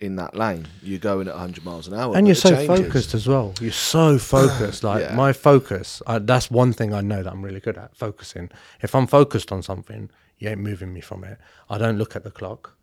in 0.00 0.16
that 0.16 0.36
lane. 0.36 0.66
You're 0.82 0.98
going 0.98 1.26
at 1.28 1.34
100 1.34 1.64
miles 1.64 1.88
an 1.88 1.94
hour, 1.94 2.16
and 2.16 2.26
you're 2.26 2.34
so 2.34 2.50
changes. 2.50 2.66
focused 2.86 3.14
as 3.14 3.26
well. 3.26 3.54
You're 3.60 3.72
so 3.72 4.18
focused. 4.36 4.84
Like 4.84 5.02
Yeah. 5.04 5.14
my 5.14 5.32
focus, 5.32 6.02
I, 6.06 6.18
that's 6.18 6.50
one 6.50 6.72
thing 6.72 6.92
I 6.92 7.00
know 7.00 7.22
that 7.22 7.32
I'm 7.32 7.42
really 7.42 7.60
good 7.60 7.78
at 7.78 7.96
focusing. 7.96 8.50
If 8.82 8.94
I'm 8.94 9.06
focused 9.06 9.50
on 9.52 9.62
something, 9.62 10.10
you 10.38 10.48
ain't 10.50 10.60
moving 10.60 10.92
me 10.92 11.00
from 11.00 11.24
it. 11.24 11.38
I 11.70 11.78
don't 11.78 11.96
look 11.98 12.14
at 12.14 12.24
the 12.24 12.30
clock. 12.30 12.74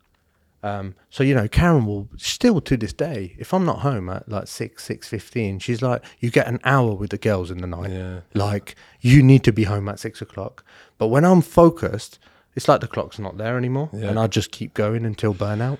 Um, 0.63 0.95
so 1.09 1.23
you 1.23 1.35
know, 1.35 1.47
Karen 1.49 1.85
will 1.85 2.07
still 2.17 2.61
to 2.61 2.77
this 2.77 2.93
day. 2.93 3.35
If 3.37 3.53
I'm 3.53 3.65
not 3.65 3.79
home 3.79 4.09
at 4.09 4.29
like 4.29 4.47
six, 4.47 4.85
six 4.85 5.09
fifteen, 5.09 5.59
she's 5.59 5.81
like, 5.81 6.01
"You 6.21 6.31
get 6.31 6.47
an 6.47 6.59
hour 6.63 6.93
with 6.95 7.09
the 7.09 7.17
girls 7.17 7.51
in 7.51 7.57
the 7.57 7.67
night. 7.67 7.91
Yeah. 7.91 8.21
Like 8.33 8.75
you 9.01 9.21
need 9.21 9.43
to 9.43 9.51
be 9.51 9.65
home 9.65 9.89
at 9.89 9.99
six 9.99 10.21
o'clock." 10.21 10.63
But 10.97 11.07
when 11.09 11.25
I'm 11.25 11.41
focused, 11.41 12.17
it's 12.55 12.69
like 12.69 12.79
the 12.79 12.87
clock's 12.87 13.19
not 13.19 13.37
there 13.37 13.57
anymore, 13.57 13.89
Yeah. 13.91 14.07
and 14.07 14.17
I 14.17 14.27
just 14.27 14.51
keep 14.51 14.73
going 14.73 15.03
until 15.05 15.33
burnout. 15.33 15.79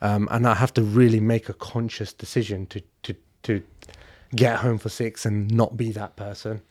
Um, 0.00 0.28
and 0.30 0.46
I 0.46 0.54
have 0.54 0.72
to 0.74 0.82
really 0.82 1.20
make 1.20 1.48
a 1.48 1.54
conscious 1.54 2.12
decision 2.12 2.66
to 2.66 2.82
to 3.02 3.14
to 3.42 3.62
get 4.34 4.58
home 4.58 4.78
for 4.78 4.88
six 4.88 5.24
and 5.24 5.50
not 5.50 5.76
be 5.76 5.90
that 5.92 6.16
person. 6.16 6.62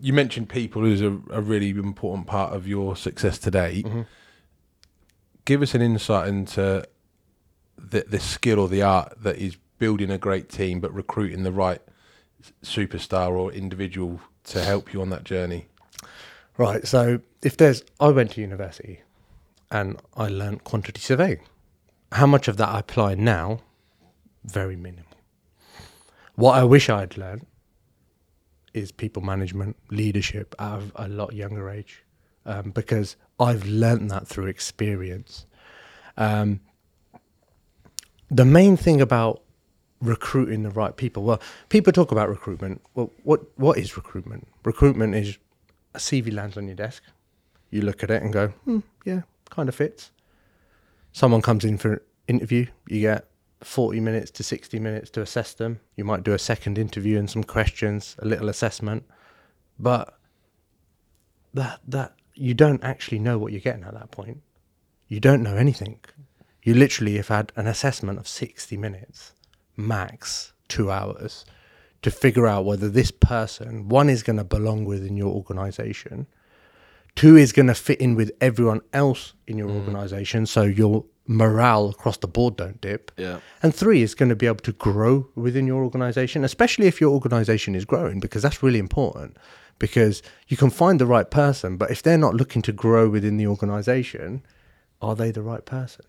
You 0.00 0.12
mentioned 0.12 0.48
people 0.48 0.84
as 0.84 1.00
a, 1.00 1.18
a 1.30 1.40
really 1.40 1.70
important 1.70 2.26
part 2.26 2.52
of 2.52 2.66
your 2.66 2.96
success 2.96 3.38
today. 3.38 3.84
Give 5.44 5.62
us 5.62 5.74
an 5.74 5.82
insight 5.82 6.28
into 6.28 6.84
the, 7.78 8.04
the 8.08 8.18
skill 8.18 8.58
or 8.58 8.68
the 8.68 8.82
art 8.82 9.14
that 9.22 9.36
is 9.36 9.56
building 9.78 10.10
a 10.10 10.18
great 10.18 10.48
team, 10.48 10.80
but 10.80 10.92
recruiting 10.92 11.44
the 11.44 11.52
right 11.52 11.80
superstar 12.64 13.30
or 13.30 13.52
individual 13.52 14.20
to 14.44 14.62
help 14.62 14.92
you 14.92 15.00
on 15.00 15.10
that 15.10 15.24
journey. 15.24 15.66
Right. 16.56 16.86
So 16.86 17.20
if 17.42 17.56
there's, 17.56 17.84
I 18.00 18.08
went 18.08 18.32
to 18.32 18.40
university 18.40 19.00
and 19.70 20.00
I 20.16 20.28
learned 20.28 20.64
quantity 20.64 21.00
surveying. 21.00 21.40
How 22.12 22.26
much 22.26 22.48
of 22.48 22.56
that 22.56 22.68
I 22.68 22.80
apply 22.80 23.14
now? 23.14 23.60
Very 24.44 24.76
minimal. 24.76 25.04
What 26.34 26.56
I 26.56 26.64
wish 26.64 26.88
I'd 26.88 27.16
learned 27.16 27.46
is 28.72 28.92
people 28.92 29.22
management, 29.22 29.76
leadership 29.90 30.54
at 30.58 30.82
a, 30.96 31.08
lot 31.08 31.34
younger 31.34 31.68
age, 31.68 32.04
um, 32.46 32.70
because 32.70 33.16
I've 33.38 33.66
learned 33.66 34.10
that 34.10 34.26
through 34.26 34.46
experience. 34.46 35.46
Um, 36.16 36.60
the 38.30 38.44
main 38.44 38.76
thing 38.76 39.00
about 39.00 39.42
recruiting 40.00 40.62
the 40.62 40.70
right 40.70 40.96
people, 40.96 41.24
well, 41.24 41.40
people 41.68 41.92
talk 41.92 42.12
about 42.12 42.28
recruitment. 42.28 42.80
Well, 42.94 43.12
what 43.24 43.40
what 43.58 43.76
is 43.76 43.96
recruitment? 43.96 44.46
Recruitment 44.64 45.14
is 45.14 45.38
a 45.94 45.98
CV 45.98 46.32
lands 46.32 46.56
on 46.56 46.66
your 46.66 46.76
desk. 46.76 47.02
You 47.70 47.82
look 47.82 48.02
at 48.02 48.10
it 48.10 48.22
and 48.22 48.32
go, 48.32 48.48
hmm, 48.64 48.80
yeah, 49.04 49.22
kind 49.50 49.68
of 49.68 49.74
fits. 49.74 50.10
Someone 51.12 51.42
comes 51.42 51.64
in 51.64 51.78
for 51.78 51.94
an 51.94 52.00
interview. 52.28 52.66
You 52.88 53.00
get 53.00 53.26
40 53.62 54.00
minutes 54.00 54.30
to 54.32 54.42
60 54.42 54.78
minutes 54.78 55.10
to 55.10 55.22
assess 55.22 55.52
them. 55.54 55.80
You 55.96 56.04
might 56.04 56.22
do 56.22 56.32
a 56.32 56.38
second 56.38 56.78
interview 56.78 57.18
and 57.18 57.28
some 57.28 57.44
questions, 57.44 58.16
a 58.18 58.26
little 58.26 58.48
assessment. 58.48 59.04
But 59.78 60.18
that 61.54 61.80
that 61.88 62.14
you 62.34 62.54
don't 62.54 62.82
actually 62.82 63.18
know 63.18 63.38
what 63.38 63.52
you're 63.52 63.60
getting 63.60 63.84
at 63.84 63.94
that 63.94 64.10
point. 64.10 64.42
You 65.08 65.20
don't 65.20 65.42
know 65.42 65.56
anything. 65.56 66.00
You 66.62 66.74
literally 66.74 67.16
have 67.16 67.28
had 67.28 67.52
an 67.56 67.66
assessment 67.66 68.18
of 68.18 68.28
60 68.28 68.76
minutes, 68.76 69.32
max 69.76 70.52
two 70.68 70.90
hours, 70.90 71.44
to 72.02 72.10
figure 72.10 72.46
out 72.46 72.64
whether 72.64 72.88
this 72.88 73.10
person, 73.10 73.88
one, 73.88 74.08
is 74.08 74.22
going 74.22 74.36
to 74.36 74.44
belong 74.44 74.84
within 74.84 75.16
your 75.16 75.34
organization, 75.34 76.26
two, 77.14 77.36
is 77.36 77.52
going 77.52 77.66
to 77.66 77.74
fit 77.74 78.00
in 78.00 78.14
with 78.14 78.32
everyone 78.40 78.80
else 78.92 79.34
in 79.46 79.58
your 79.58 79.68
mm. 79.68 79.76
organization 79.76 80.46
so 80.46 80.62
your 80.62 81.04
morale 81.26 81.90
across 81.90 82.16
the 82.18 82.26
board 82.26 82.56
don't 82.56 82.80
dip. 82.80 83.12
Yeah. 83.16 83.38
And 83.62 83.74
three 83.74 84.02
is 84.02 84.14
going 84.14 84.30
to 84.30 84.36
be 84.36 84.46
able 84.46 84.56
to 84.56 84.72
grow 84.72 85.28
within 85.36 85.66
your 85.66 85.84
organization, 85.84 86.44
especially 86.44 86.86
if 86.88 87.00
your 87.00 87.10
organization 87.10 87.74
is 87.74 87.84
growing, 87.84 88.18
because 88.18 88.42
that's 88.42 88.62
really 88.62 88.80
important. 88.80 89.36
Because 89.78 90.22
you 90.48 90.56
can 90.56 90.70
find 90.70 91.00
the 91.00 91.06
right 91.06 91.30
person, 91.30 91.76
but 91.76 91.90
if 91.90 92.02
they're 92.02 92.18
not 92.18 92.34
looking 92.34 92.62
to 92.62 92.72
grow 92.72 93.08
within 93.08 93.38
the 93.38 93.46
organization, 93.46 94.42
are 95.00 95.14
they 95.14 95.30
the 95.30 95.40
right 95.40 95.64
person? 95.64 96.04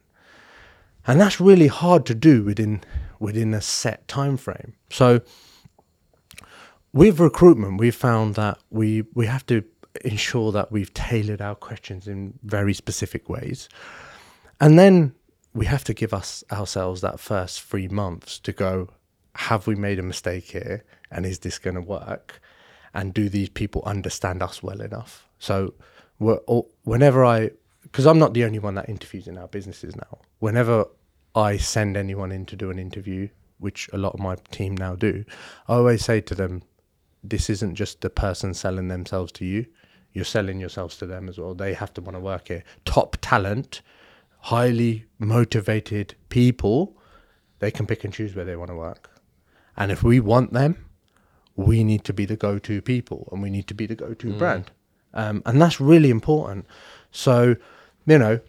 And 1.07 1.21
that's 1.21 1.39
really 1.39 1.67
hard 1.67 2.05
to 2.07 2.15
do 2.15 2.43
within 2.43 2.81
within 3.19 3.53
a 3.53 3.61
set 3.61 4.07
time 4.07 4.37
frame. 4.37 4.73
So 4.89 5.21
with 6.93 7.19
recruitment, 7.19 7.79
we've 7.79 7.95
found 7.95 8.35
that 8.35 8.57
we 8.69 9.03
we 9.13 9.27
have 9.27 9.45
to 9.47 9.63
ensure 10.03 10.51
that 10.51 10.71
we've 10.71 10.93
tailored 10.93 11.41
our 11.41 11.55
questions 11.55 12.07
in 12.07 12.39
very 12.43 12.73
specific 12.73 13.29
ways. 13.29 13.69
And 14.59 14.79
then 14.79 15.13
we 15.53 15.65
have 15.65 15.83
to 15.85 15.93
give 15.93 16.13
us 16.13 16.43
ourselves 16.51 17.01
that 17.01 17.19
first 17.19 17.61
three 17.61 17.87
months 17.87 18.39
to 18.39 18.51
go, 18.51 18.89
have 19.35 19.67
we 19.67 19.75
made 19.75 19.99
a 19.99 20.03
mistake 20.03 20.51
here? 20.51 20.83
And 21.09 21.25
is 21.25 21.39
this 21.39 21.59
going 21.59 21.75
to 21.75 21.81
work? 21.81 22.41
And 22.93 23.13
do 23.13 23.29
these 23.29 23.49
people 23.49 23.83
understand 23.85 24.41
us 24.41 24.61
well 24.61 24.81
enough? 24.81 25.27
So 25.39 25.73
whenever 26.83 27.25
I, 27.25 27.51
because 27.83 28.05
I'm 28.05 28.19
not 28.19 28.33
the 28.33 28.43
only 28.43 28.59
one 28.59 28.75
that 28.75 28.87
interviews 28.89 29.27
in 29.27 29.37
our 29.37 29.47
businesses 29.47 29.95
now, 29.95 30.19
whenever 30.39 30.85
I 31.35 31.57
send 31.57 31.97
anyone 31.97 32.31
in 32.31 32.45
to 32.47 32.55
do 32.55 32.69
an 32.69 32.79
interview, 32.79 33.29
which 33.59 33.89
a 33.93 33.97
lot 33.97 34.13
of 34.13 34.19
my 34.19 34.35
team 34.51 34.75
now 34.75 34.95
do, 34.95 35.25
I 35.67 35.75
always 35.75 36.03
say 36.03 36.21
to 36.21 36.35
them, 36.35 36.63
this 37.23 37.49
isn't 37.49 37.75
just 37.75 38.01
the 38.01 38.09
person 38.09 38.53
selling 38.53 38.87
themselves 38.87 39.31
to 39.33 39.45
you. 39.45 39.65
You're 40.13 40.25
selling 40.25 40.59
yourselves 40.59 40.97
to 40.97 41.05
them 41.05 41.29
as 41.29 41.37
well. 41.37 41.53
They 41.53 41.73
have 41.73 41.93
to 41.93 42.01
want 42.01 42.15
to 42.15 42.19
work 42.19 42.49
here. 42.49 42.63
Top 42.85 43.17
talent, 43.21 43.81
highly 44.39 45.05
motivated 45.19 46.15
people, 46.29 46.97
they 47.59 47.71
can 47.71 47.85
pick 47.85 48.03
and 48.03 48.13
choose 48.13 48.35
where 48.35 48.45
they 48.45 48.55
want 48.55 48.71
to 48.71 48.75
work. 48.75 49.09
And 49.77 49.91
if 49.91 50.03
we 50.03 50.19
want 50.19 50.51
them, 50.53 50.85
we 51.55 51.83
need 51.83 52.03
to 52.05 52.13
be 52.13 52.25
the 52.25 52.35
go 52.35 52.59
to 52.59 52.81
people 52.81 53.29
and 53.31 53.41
we 53.41 53.49
need 53.49 53.67
to 53.67 53.73
be 53.73 53.85
the 53.85 53.95
go 53.95 54.13
to 54.13 54.33
brand. 54.33 54.71
Um, 55.13 55.41
and 55.45 55.61
that's 55.61 55.79
really 55.79 56.09
important. 56.09 56.65
So, 57.11 57.55
you 58.05 58.17
know, 58.17 58.39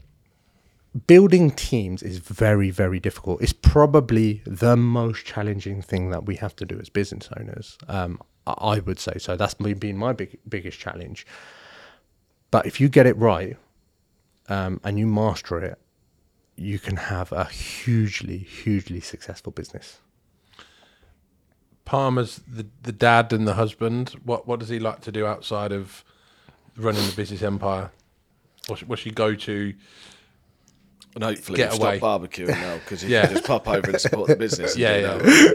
building 1.07 1.51
teams 1.51 2.03
is 2.03 2.19
very, 2.19 2.71
very 2.71 3.01
difficult. 3.01 3.43
It's 3.43 3.53
probably 3.53 4.43
the 4.47 4.77
most 4.77 5.25
challenging 5.25 5.83
thing 5.83 6.11
that 6.11 6.27
we 6.27 6.37
have 6.37 6.55
to 6.57 6.65
do 6.65 6.79
as 6.79 6.89
business 6.89 7.29
owners. 7.39 7.79
Um, 7.89 8.21
I 8.47 8.81
would 8.81 8.99
say 8.99 9.15
so. 9.19 9.37
That's 9.37 9.55
been 9.55 9.97
my 9.97 10.13
big, 10.13 10.39
biggest 10.49 10.79
challenge. 10.79 11.27
But 12.51 12.67
if 12.67 12.81
you 12.81 12.89
get 12.89 13.07
it 13.07 13.17
right 13.17 13.57
um, 14.49 14.81
and 14.85 14.99
you 14.99 15.07
master 15.07 15.59
it, 15.59 15.79
you 16.57 16.79
can 16.79 16.97
have 16.97 17.33
a 17.33 17.45
hugely, 17.45 18.39
hugely 18.39 19.01
successful 19.01 19.53
business. 19.53 19.99
Palmer's 21.85 22.41
the 22.47 22.67
the 22.83 22.93
dad 22.93 23.33
and 23.33 23.47
the 23.47 23.55
husband. 23.55 24.11
What 24.25 24.47
what 24.47 24.61
does 24.61 24.69
he 24.69 24.79
like 24.79 25.01
to 25.03 25.13
do 25.13 25.27
outside 25.27 25.73
of 25.73 26.05
running 26.77 27.05
the 27.07 27.13
business 27.17 27.43
empire? 27.43 27.91
What's, 28.69 28.83
what's 28.85 29.05
your 29.05 29.15
go 29.15 29.35
to? 29.35 29.75
And 31.15 31.23
hopefully 31.25 31.57
Get 31.59 31.73
you've 31.73 31.83
away. 31.83 31.99
stopped 31.99 32.23
barbecuing 32.23 32.49
now 32.61 32.79
because 32.79 33.03
you 33.05 33.11
Yeah. 33.11 33.27
can 33.27 33.35
just 33.37 33.47
pop 33.47 33.69
over 33.69 33.91
and 33.91 34.01
support 34.01 34.29
the 34.29 34.37
business. 34.37 34.77
Yeah, 34.77 34.97
yeah. 34.97 35.53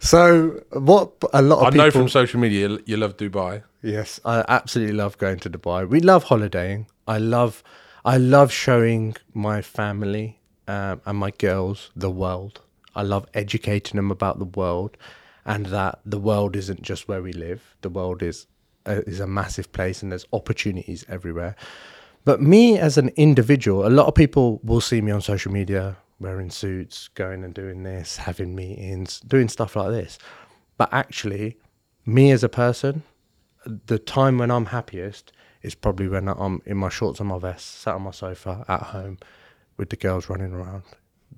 So, 0.00 0.60
what 0.72 1.12
a 1.32 1.42
lot 1.42 1.58
of 1.60 1.64
I 1.64 1.70
people. 1.70 1.84
know 1.84 1.90
from 1.90 2.08
social 2.08 2.40
media 2.40 2.68
you- 2.68 2.82
you 2.86 2.96
love 2.96 3.16
Dubai. 3.16 3.62
Yes, 3.82 4.20
I 4.24 4.44
absolutely 4.48 4.94
love 4.94 5.16
going 5.18 5.38
to 5.40 5.50
Dubai. 5.50 5.88
We 5.88 6.00
love 6.00 6.24
holidaying. 6.24 6.86
I 7.06 7.18
love, 7.18 7.62
I 8.04 8.16
love 8.18 8.52
showing 8.52 9.16
my 9.34 9.62
family 9.62 10.40
um, 10.66 11.00
and 11.06 11.16
my 11.18 11.30
girls 11.30 11.90
the 11.96 12.10
world. 12.10 12.60
I 12.94 13.02
love 13.02 13.24
educating 13.32 13.96
them 13.96 14.10
about 14.10 14.38
the 14.38 14.44
world, 14.60 14.96
and 15.46 15.66
that 15.66 16.00
the 16.04 16.18
world 16.18 16.56
isn't 16.56 16.82
just 16.82 17.08
where 17.08 17.22
we 17.22 17.32
live. 17.32 17.60
The 17.80 17.88
world 17.88 18.22
is 18.22 18.46
uh, 18.86 19.02
is 19.06 19.20
a 19.20 19.26
massive 19.26 19.70
place, 19.72 20.02
and 20.02 20.12
there's 20.12 20.26
opportunities 20.32 21.04
everywhere. 21.08 21.54
But 22.28 22.42
me 22.42 22.76
as 22.76 22.98
an 22.98 23.08
individual, 23.16 23.86
a 23.86 23.88
lot 23.88 24.06
of 24.06 24.14
people 24.14 24.60
will 24.62 24.82
see 24.82 25.00
me 25.00 25.10
on 25.10 25.22
social 25.22 25.50
media 25.50 25.96
wearing 26.20 26.50
suits, 26.50 27.08
going 27.08 27.42
and 27.42 27.54
doing 27.54 27.84
this, 27.84 28.18
having 28.18 28.54
meetings, 28.54 29.20
doing 29.20 29.48
stuff 29.48 29.76
like 29.76 29.92
this. 29.92 30.18
But 30.76 30.92
actually, 30.92 31.56
me 32.04 32.30
as 32.30 32.44
a 32.44 32.48
person, 32.50 33.02
the 33.64 33.98
time 33.98 34.36
when 34.36 34.50
I'm 34.50 34.66
happiest 34.66 35.32
is 35.62 35.74
probably 35.74 36.06
when 36.06 36.28
I'm 36.28 36.60
in 36.66 36.76
my 36.76 36.90
shorts 36.90 37.18
and 37.18 37.30
my 37.30 37.38
vest, 37.38 37.80
sat 37.80 37.94
on 37.94 38.02
my 38.02 38.10
sofa 38.10 38.62
at 38.68 38.82
home 38.82 39.16
with 39.78 39.88
the 39.88 39.96
girls 39.96 40.28
running 40.28 40.52
around. 40.52 40.82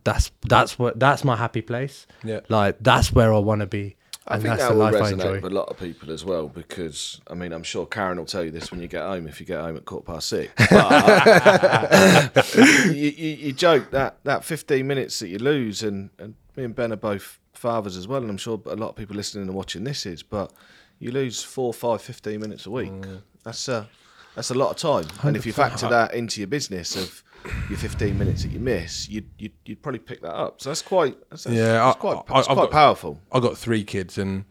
That's 0.02 0.32
that's 0.48 0.76
what 0.76 0.98
that's 0.98 1.22
my 1.22 1.36
happy 1.36 1.62
place. 1.62 2.08
Yeah. 2.24 2.40
Like 2.48 2.78
that's 2.80 3.12
where 3.12 3.32
I 3.32 3.38
want 3.38 3.60
to 3.60 3.68
be, 3.68 3.94
I 4.26 4.34
and 4.34 4.42
think 4.42 4.58
that 4.58 4.74
will 4.74 4.90
resonate 4.90 5.42
with 5.42 5.50
a 5.50 5.54
lot 5.54 5.68
of 5.68 5.78
people 5.78 6.12
as 6.12 6.24
well 6.24 6.48
because 6.48 7.20
I 7.26 7.34
mean 7.34 7.52
I'm 7.52 7.62
sure 7.62 7.86
Karen 7.86 8.18
will 8.18 8.26
tell 8.26 8.44
you 8.44 8.50
this 8.50 8.70
when 8.70 8.80
you 8.80 8.86
get 8.86 9.02
home 9.02 9.26
if 9.26 9.40
you 9.40 9.46
get 9.46 9.60
home 9.60 9.76
at 9.76 9.84
quarter 9.84 10.04
past 10.04 10.28
six. 10.28 10.52
But 10.70 12.54
you, 12.86 12.92
you, 12.92 13.36
you 13.36 13.52
joke 13.52 13.90
that 13.90 14.18
that 14.24 14.44
15 14.44 14.86
minutes 14.86 15.18
that 15.20 15.28
you 15.28 15.38
lose, 15.38 15.82
and, 15.82 16.10
and 16.18 16.34
me 16.56 16.64
and 16.64 16.74
Ben 16.74 16.92
are 16.92 16.96
both 16.96 17.38
fathers 17.54 17.96
as 17.96 18.06
well, 18.06 18.20
and 18.20 18.30
I'm 18.30 18.36
sure 18.36 18.60
a 18.66 18.76
lot 18.76 18.90
of 18.90 18.96
people 18.96 19.16
listening 19.16 19.46
and 19.48 19.54
watching 19.54 19.84
this 19.84 20.06
is, 20.06 20.22
but 20.22 20.52
You 21.00 21.10
lose 21.12 21.42
four, 21.42 21.72
five, 21.72 22.02
15 22.02 22.38
minutes 22.38 22.66
a 22.66 22.70
week. 22.70 22.90
Mm. 22.90 23.22
That's 23.42 23.68
uh, 23.70 23.86
that's 24.34 24.50
a 24.50 24.54
lot 24.54 24.70
of 24.70 24.76
time. 24.76 25.06
And 25.22 25.36
if 25.36 25.44
you 25.46 25.52
factor 25.52 25.88
that 25.88 26.14
into 26.14 26.40
your 26.40 26.48
business 26.48 26.96
of 26.96 27.22
your 27.68 27.78
15 27.78 28.18
minutes 28.18 28.42
that 28.42 28.50
you 28.52 28.60
miss, 28.60 29.08
you'd 29.08 29.28
you'd, 29.38 29.52
you'd 29.64 29.82
probably 29.82 29.98
pick 30.00 30.20
that 30.22 30.34
up. 30.34 30.60
So 30.60 30.70
that's 30.70 30.82
quite 30.82 31.16
that's, 31.30 31.44
that's, 31.44 31.56
Yeah, 31.56 31.72
that's 31.72 31.96
I- 31.96 31.98
quite, 31.98 32.16
I- 32.28 32.34
that's 32.36 32.48
I've 32.48 32.54
quite 32.56 32.64
got- 32.64 32.70
powerful. 32.70 33.20
I 33.32 33.40
got 33.40 33.56
three 33.56 33.82
kids, 33.84 34.18
and 34.18 34.44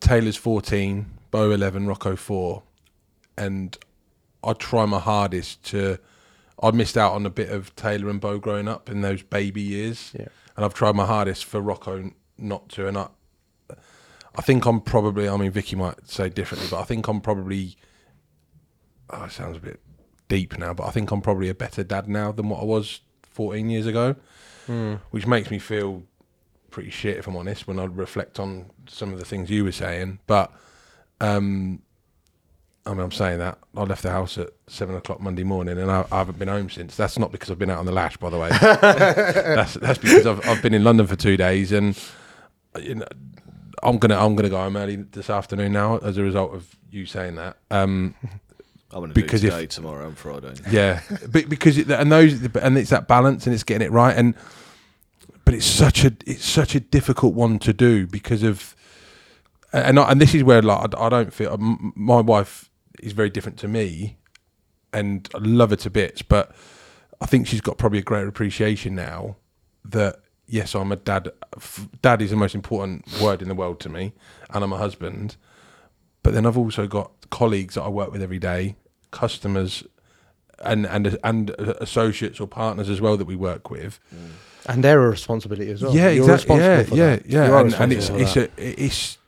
Taylor's 0.00 0.36
fourteen, 0.36 1.06
Bo 1.30 1.50
eleven, 1.50 1.86
Rocco 1.86 2.16
four, 2.16 2.62
and 3.36 3.76
I 4.42 4.52
try 4.54 4.86
my 4.86 4.98
hardest 5.00 5.62
to. 5.66 5.98
I 6.62 6.70
missed 6.72 6.96
out 6.98 7.12
on 7.12 7.24
a 7.24 7.30
bit 7.30 7.48
of 7.50 7.74
Taylor 7.74 8.10
and 8.10 8.20
Bo 8.20 8.38
growing 8.38 8.68
up 8.68 8.90
in 8.90 9.00
those 9.00 9.22
baby 9.22 9.62
years, 9.62 10.12
Yeah. 10.18 10.26
and 10.56 10.64
I've 10.64 10.74
tried 10.74 10.94
my 10.94 11.06
hardest 11.06 11.44
for 11.46 11.60
Rocco 11.60 12.10
not 12.36 12.68
to. 12.70 12.86
And 12.86 12.98
I, 12.98 13.08
I 14.36 14.42
think 14.42 14.66
I'm 14.66 14.80
probably. 14.80 15.28
I 15.28 15.36
mean, 15.36 15.50
Vicky 15.50 15.74
might 15.76 16.08
say 16.08 16.28
differently, 16.28 16.68
but 16.70 16.80
I 16.80 16.84
think 16.84 17.08
I'm 17.08 17.20
probably. 17.20 17.76
Oh, 19.12 19.24
it 19.24 19.32
sounds 19.32 19.56
a 19.56 19.60
bit 19.60 19.80
deep 20.28 20.56
now, 20.58 20.72
but 20.74 20.86
I 20.86 20.90
think 20.90 21.10
I'm 21.10 21.20
probably 21.20 21.48
a 21.48 21.54
better 21.54 21.82
dad 21.84 22.08
now 22.08 22.32
than 22.32 22.48
what 22.48 22.60
I 22.60 22.64
was 22.64 23.00
14 23.24 23.68
years 23.70 23.86
ago, 23.86 24.16
which 25.10 25.26
makes 25.26 25.50
me 25.50 25.58
feel 25.58 26.02
pretty 26.70 26.90
shit 26.90 27.16
if 27.16 27.26
I'm 27.26 27.36
honest 27.36 27.66
when 27.66 27.80
I 27.80 27.84
reflect 27.84 28.38
on 28.38 28.70
some 28.88 29.12
of 29.12 29.18
the 29.18 29.24
things 29.24 29.50
you 29.50 29.64
were 29.64 29.72
saying. 29.72 30.20
But 30.26 30.52
um, 31.20 31.82
I 32.86 32.90
mean, 32.90 33.00
I'm 33.00 33.12
saying 33.12 33.38
that 33.40 33.58
I 33.76 33.82
left 33.82 34.02
the 34.02 34.10
house 34.10 34.38
at 34.38 34.50
seven 34.68 34.94
o'clock 34.94 35.20
Monday 35.20 35.44
morning, 35.44 35.78
and 35.78 35.90
I, 35.90 36.06
I 36.10 36.18
haven't 36.18 36.38
been 36.38 36.48
home 36.48 36.70
since. 36.70 36.96
That's 36.96 37.18
not 37.18 37.30
because 37.32 37.50
I've 37.50 37.58
been 37.58 37.70
out 37.70 37.78
on 37.78 37.86
the 37.86 37.92
lash, 37.92 38.16
by 38.16 38.30
the 38.30 38.38
way. 38.38 38.48
that's 38.60 39.74
that's 39.74 39.98
because 39.98 40.26
I've 40.26 40.46
I've 40.46 40.62
been 40.62 40.74
in 40.74 40.84
London 40.84 41.06
for 41.06 41.16
two 41.16 41.36
days, 41.36 41.72
and 41.72 41.98
you 42.80 42.94
know, 42.96 43.06
I'm 43.82 43.98
gonna 43.98 44.16
I'm 44.18 44.34
gonna 44.34 44.48
go 44.48 44.56
home 44.56 44.76
early 44.76 44.96
this 44.96 45.28
afternoon 45.28 45.72
now 45.72 45.98
as 45.98 46.16
a 46.16 46.22
result 46.22 46.54
of 46.54 46.74
you 46.90 47.06
saying 47.06 47.34
that. 47.34 47.56
Um, 47.70 48.14
I'm 48.92 49.00
going 49.00 49.10
to 49.10 49.14
Because 49.14 49.40
do 49.42 49.48
if- 49.48 49.54
today, 49.54 49.66
tomorrow, 49.66 50.06
and 50.08 50.16
Friday. 50.18 50.54
yeah, 50.70 51.00
but 51.28 51.48
because 51.48 51.78
it, 51.78 51.90
and 51.90 52.10
those 52.10 52.42
and 52.56 52.76
it's 52.76 52.90
that 52.90 53.06
balance 53.08 53.46
and 53.46 53.54
it's 53.54 53.62
getting 53.64 53.86
it 53.86 53.92
right 53.92 54.16
and 54.16 54.34
but 55.44 55.54
it's 55.54 55.66
such 55.66 56.04
a 56.04 56.12
it's 56.26 56.44
such 56.44 56.74
a 56.74 56.80
difficult 56.80 57.34
one 57.34 57.58
to 57.60 57.72
do 57.72 58.06
because 58.06 58.42
of 58.42 58.74
and 59.72 59.98
I, 59.98 60.10
and 60.10 60.20
this 60.20 60.34
is 60.34 60.42
where 60.42 60.60
like 60.62 60.94
I, 60.94 61.06
I 61.06 61.08
don't 61.08 61.32
feel 61.32 61.56
my 61.58 62.20
wife 62.20 62.68
is 63.00 63.12
very 63.12 63.30
different 63.30 63.58
to 63.60 63.68
me 63.68 64.16
and 64.92 65.28
I 65.34 65.38
love 65.38 65.70
her 65.70 65.76
to 65.76 65.90
bits 65.90 66.22
but 66.22 66.52
I 67.20 67.26
think 67.26 67.46
she's 67.46 67.60
got 67.60 67.78
probably 67.78 68.00
a 68.00 68.02
greater 68.02 68.28
appreciation 68.28 68.94
now 68.96 69.36
that 69.84 70.16
yes 70.46 70.74
I'm 70.74 70.90
a 70.92 70.96
dad 70.96 71.28
dad 72.02 72.22
is 72.22 72.30
the 72.30 72.36
most 72.36 72.54
important 72.56 73.04
word 73.20 73.40
in 73.42 73.48
the 73.48 73.54
world 73.54 73.78
to 73.80 73.88
me 73.88 74.12
and 74.50 74.64
I'm 74.64 74.72
a 74.72 74.78
husband 74.78 75.36
but 76.22 76.34
then 76.34 76.46
I've 76.46 76.58
also 76.58 76.86
got 76.86 77.10
colleagues 77.30 77.74
that 77.74 77.82
I 77.82 77.88
work 77.88 78.12
with 78.12 78.22
every 78.22 78.38
day, 78.38 78.76
customers, 79.10 79.84
and 80.62 80.86
and 80.86 81.18
and 81.24 81.50
associates 81.50 82.40
or 82.40 82.46
partners 82.46 82.88
as 82.90 83.00
well 83.00 83.16
that 83.16 83.26
we 83.26 83.36
work 83.36 83.70
with. 83.70 83.98
Mm. 84.14 84.30
And 84.66 84.84
they're 84.84 85.02
a 85.02 85.08
responsibility 85.10 85.70
as 85.70 85.82
well. 85.82 85.94
yeah, 85.94 86.10
You're 86.10 86.30
exactly. 86.30 86.58
responsible 86.58 86.96
Yeah, 86.98 87.10
yeah, 87.12 87.16
that. 87.16 87.26
yeah. 87.50 87.60
And, 87.60 87.74
and 87.74 87.92
it's 87.92 88.08
it's 88.10 88.36
a, 88.36 88.48
it's 88.56 89.18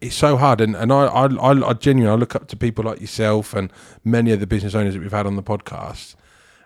it's 0.00 0.14
so 0.14 0.36
hard, 0.36 0.60
and 0.60 0.76
and 0.76 0.92
I, 0.92 1.06
I 1.06 1.26
I 1.26 1.68
I 1.70 1.72
genuinely 1.72 2.12
I 2.12 2.16
look 2.18 2.34
up 2.36 2.46
to 2.48 2.56
people 2.56 2.84
like 2.84 3.00
yourself 3.00 3.52
and 3.54 3.72
many 4.04 4.30
of 4.30 4.40
the 4.40 4.46
business 4.46 4.74
owners 4.74 4.94
that 4.94 5.00
we've 5.00 5.10
had 5.10 5.26
on 5.26 5.34
the 5.36 5.42
podcast, 5.42 6.14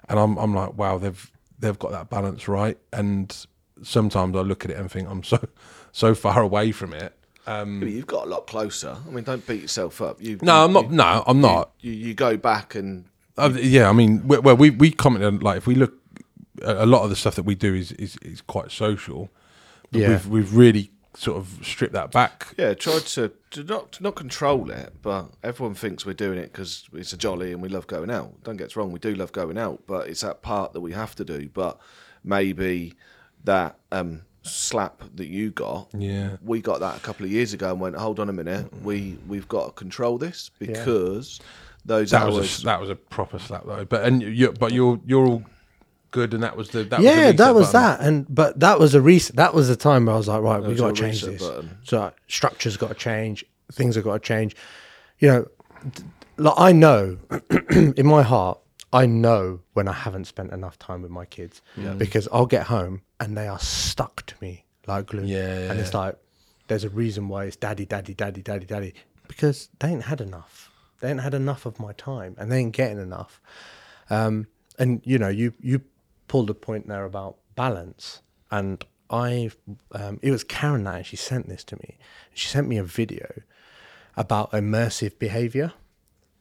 and 0.09 0.19
I'm 0.19 0.37
I'm 0.37 0.55
like, 0.55 0.77
wow, 0.77 0.99
they've 0.99 1.31
they've 1.59 1.79
got 1.79 1.93
that 1.93 2.11
balance 2.11 2.47
right, 2.47 2.77
and 2.93 3.35
sometimes 3.83 4.37
I 4.37 4.41
look 4.41 4.65
at 4.67 4.71
it 4.71 4.77
and 4.77 4.91
think 4.91 5.09
I'm 5.09 5.23
so 5.23 5.39
so 5.93 6.15
far 6.15 6.43
away 6.43 6.73
from 6.73 6.93
it. 6.93 7.15
Um, 7.47 7.83
you've 7.83 8.07
got 8.07 8.27
a 8.27 8.31
lot 8.31 8.47
closer. 8.47 8.97
I 9.07 9.11
mean, 9.11 9.25
don't 9.25 9.47
beat 9.47 9.63
yourself 9.63 10.01
up. 10.03 10.21
You, 10.23 10.39
no, 10.43 10.59
you- 10.59 10.65
I'm 10.67 10.73
not. 10.73 10.85
you- 10.91 10.97
No, 10.97 11.25
I'm 11.27 11.41
not. 11.41 11.71
You, 11.81 11.93
you 11.93 12.15
go 12.15 12.37
back 12.37 12.75
and 12.75 13.07
Uh, 13.39 13.53
yeah, 13.61 13.89
I 13.89 13.93
mean, 13.93 14.27
well, 14.29 14.57
we 14.57 14.71
we 14.71 14.91
commented 14.91 15.43
like 15.43 15.57
if 15.57 15.67
we 15.67 15.75
look, 15.75 15.95
a 16.63 16.85
a 16.85 16.87
lot 16.87 17.03
of 17.05 17.11
the 17.11 17.17
stuff 17.17 17.35
that 17.37 17.45
we 17.45 17.55
do 17.55 17.75
is 17.75 17.93
is, 17.93 18.17
is 18.23 18.41
quite 18.43 18.71
social. 18.71 19.31
But 19.91 20.01
Yeah. 20.01 20.09
we've 20.11 20.27
we've 20.29 20.55
really 20.55 20.91
sort 21.15 21.39
of 21.39 21.59
stripped 21.67 21.93
that 21.95 22.13
back. 22.13 22.55
yeah, 22.57 22.73
tried 22.73 23.03
to, 23.05 23.33
to 23.51 23.65
not 23.65 23.93
to 23.93 24.03
not 24.03 24.15
control 24.15 24.71
it. 24.71 24.93
But 25.03 25.31
everyone 25.43 25.75
thinks 25.75 26.07
we're 26.07 26.13
doing 26.27 26.39
it 26.39 26.53
because 26.53 26.89
it's 26.93 27.13
a 27.13 27.17
jolly 27.17 27.53
and 27.53 27.61
we 27.63 27.69
love 27.69 27.87
going 27.87 28.11
out. 28.11 28.43
Don't 28.45 28.57
get 28.59 28.67
us 28.69 28.77
wrong, 28.77 28.93
we 28.93 28.99
do 29.01 29.15
love 29.15 29.33
going 29.33 29.59
out, 29.59 29.83
but 29.87 30.07
it's 30.09 30.21
that 30.21 30.43
part 30.43 30.73
that 30.75 30.81
we 30.83 30.93
have 30.93 31.15
to 31.17 31.25
do. 31.25 31.49
But 31.53 31.79
maybe 32.23 32.95
that 33.45 33.79
um, 33.91 34.23
slap 34.43 35.03
that 35.17 35.27
you 35.29 35.51
got, 35.51 35.89
Yeah. 35.97 36.37
we 36.43 36.61
got 36.61 36.81
that 36.81 36.97
a 36.97 37.01
couple 37.01 37.27
of 37.27 37.33
years 37.33 37.53
ago 37.53 37.71
and 37.71 37.81
went, 37.81 37.97
hold 37.97 38.19
on 38.21 38.29
a 38.29 38.33
minute, 38.33 38.73
we 38.83 39.19
we've 39.29 39.49
got 39.49 39.67
to 39.67 39.73
control 39.73 40.19
this 40.19 40.51
because 40.59 41.41
those 41.85 42.11
That 42.11 42.23
hours. 42.23 42.35
was 42.37 42.63
a, 42.63 42.65
that 42.67 42.81
was 42.81 42.91
a 42.91 42.95
proper 42.97 43.39
slap 43.39 43.65
though. 43.67 43.85
But 43.85 44.05
and 44.05 44.23
you 44.23 44.53
but 44.53 44.73
you're 44.73 45.01
you're 45.07 45.27
all 45.27 45.43
good, 46.11 46.35
and 46.35 46.43
that 46.43 46.57
was 46.57 46.71
the 46.71 46.85
that 46.85 47.01
was 47.01 47.07
the 47.09 47.13
yeah, 47.17 47.33
that 47.33 47.55
was 47.55 47.73
button. 47.73 47.83
that, 47.83 48.01
and 48.01 48.27
but 48.35 48.61
that 48.61 48.79
was 48.79 48.95
a 48.95 49.01
reset. 49.01 49.37
That 49.37 49.55
was 49.55 49.69
the 49.69 49.77
time 49.77 50.07
where 50.07 50.15
I 50.15 50.19
was 50.19 50.29
like, 50.29 50.43
right, 50.43 50.61
we 50.63 50.69
was 50.69 50.81
got 50.81 50.95
to 50.97 51.01
change 51.03 51.23
reset 51.23 51.39
this. 51.39 51.49
button. 51.49 51.79
So 51.85 52.13
structure's 52.29 52.77
got 52.77 52.89
to 52.89 52.95
change. 52.95 53.45
Things 53.73 53.95
have 53.95 54.05
got 54.05 54.15
to 54.15 54.21
change. 54.21 54.57
You 55.21 55.29
know, 55.29 55.47
like 56.39 56.55
I 56.57 56.73
know 56.73 57.19
in 57.71 58.07
my 58.07 58.23
heart, 58.23 58.59
I 58.93 59.07
know 59.07 59.61
when 59.75 59.87
I 59.87 59.93
haven't 59.93 60.25
spent 60.27 60.51
enough 60.53 60.79
time 60.79 61.03
with 61.03 61.11
my 61.11 61.25
kids 61.27 61.63
because 61.99 62.27
I'll 62.33 62.47
get 62.47 62.65
home 62.67 63.03
and 63.21 63.37
they 63.37 63.47
are 63.47 63.61
stuck 63.61 64.27
to 64.27 64.35
me 64.41 64.65
like 64.87 65.07
glue. 65.07 65.25
Yeah, 65.25 65.71
and 65.71 65.79
it's 65.79 65.95
like 65.95 66.17
there's 66.67 66.85
a 66.85 66.91
reason 66.91 67.29
why 67.29 67.45
it's 67.45 67.57
daddy, 67.57 67.85
daddy, 67.85 68.15
daddy, 68.15 68.43
daddy, 68.43 68.67
daddy 68.67 68.95
because 69.31 69.69
they 69.79 69.89
ain't 69.89 70.03
had 70.03 70.21
enough. 70.21 70.73
They 70.99 71.09
ain't 71.09 71.21
had 71.21 71.35
enough 71.35 71.65
of 71.65 71.79
my 71.79 71.93
time, 71.93 72.35
and 72.37 72.51
they 72.51 72.59
ain't 72.59 72.73
getting 72.73 72.99
enough. 72.99 73.41
Um, 74.11 74.49
and 74.77 75.01
you 75.05 75.19
know, 75.19 75.29
you 75.29 75.55
you 75.61 75.83
pulled 76.27 76.51
a 76.51 76.55
point 76.55 76.89
there 76.89 77.05
about 77.05 77.37
balance, 77.55 78.23
and 78.51 78.85
I, 79.09 79.53
um, 79.93 80.19
it 80.21 80.33
was 80.33 80.43
Karen 80.43 80.83
that 80.83 80.97
actually 80.97 81.19
sent 81.19 81.49
this 81.49 81.63
to 81.65 81.77
me. 81.77 81.97
She 82.35 82.49
sent 82.49 82.67
me 82.67 82.77
a 82.77 82.83
video 82.83 83.43
about 84.17 84.51
immersive 84.51 85.17
behavior, 85.21 85.75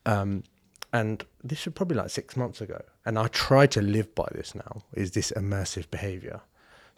um, 0.07 0.43
and 0.91 1.23
this 1.43 1.65
was 1.65 1.75
probably 1.75 1.97
like 1.97 2.09
six 2.09 2.35
months 2.35 2.59
ago. 2.59 2.81
And 3.05 3.19
I 3.19 3.27
try 3.27 3.67
to 3.67 3.83
live 3.83 4.15
by 4.15 4.27
this 4.31 4.55
now. 4.55 4.81
Is 4.93 5.11
this 5.11 5.31
immersive 5.35 5.91
behavior? 5.91 6.41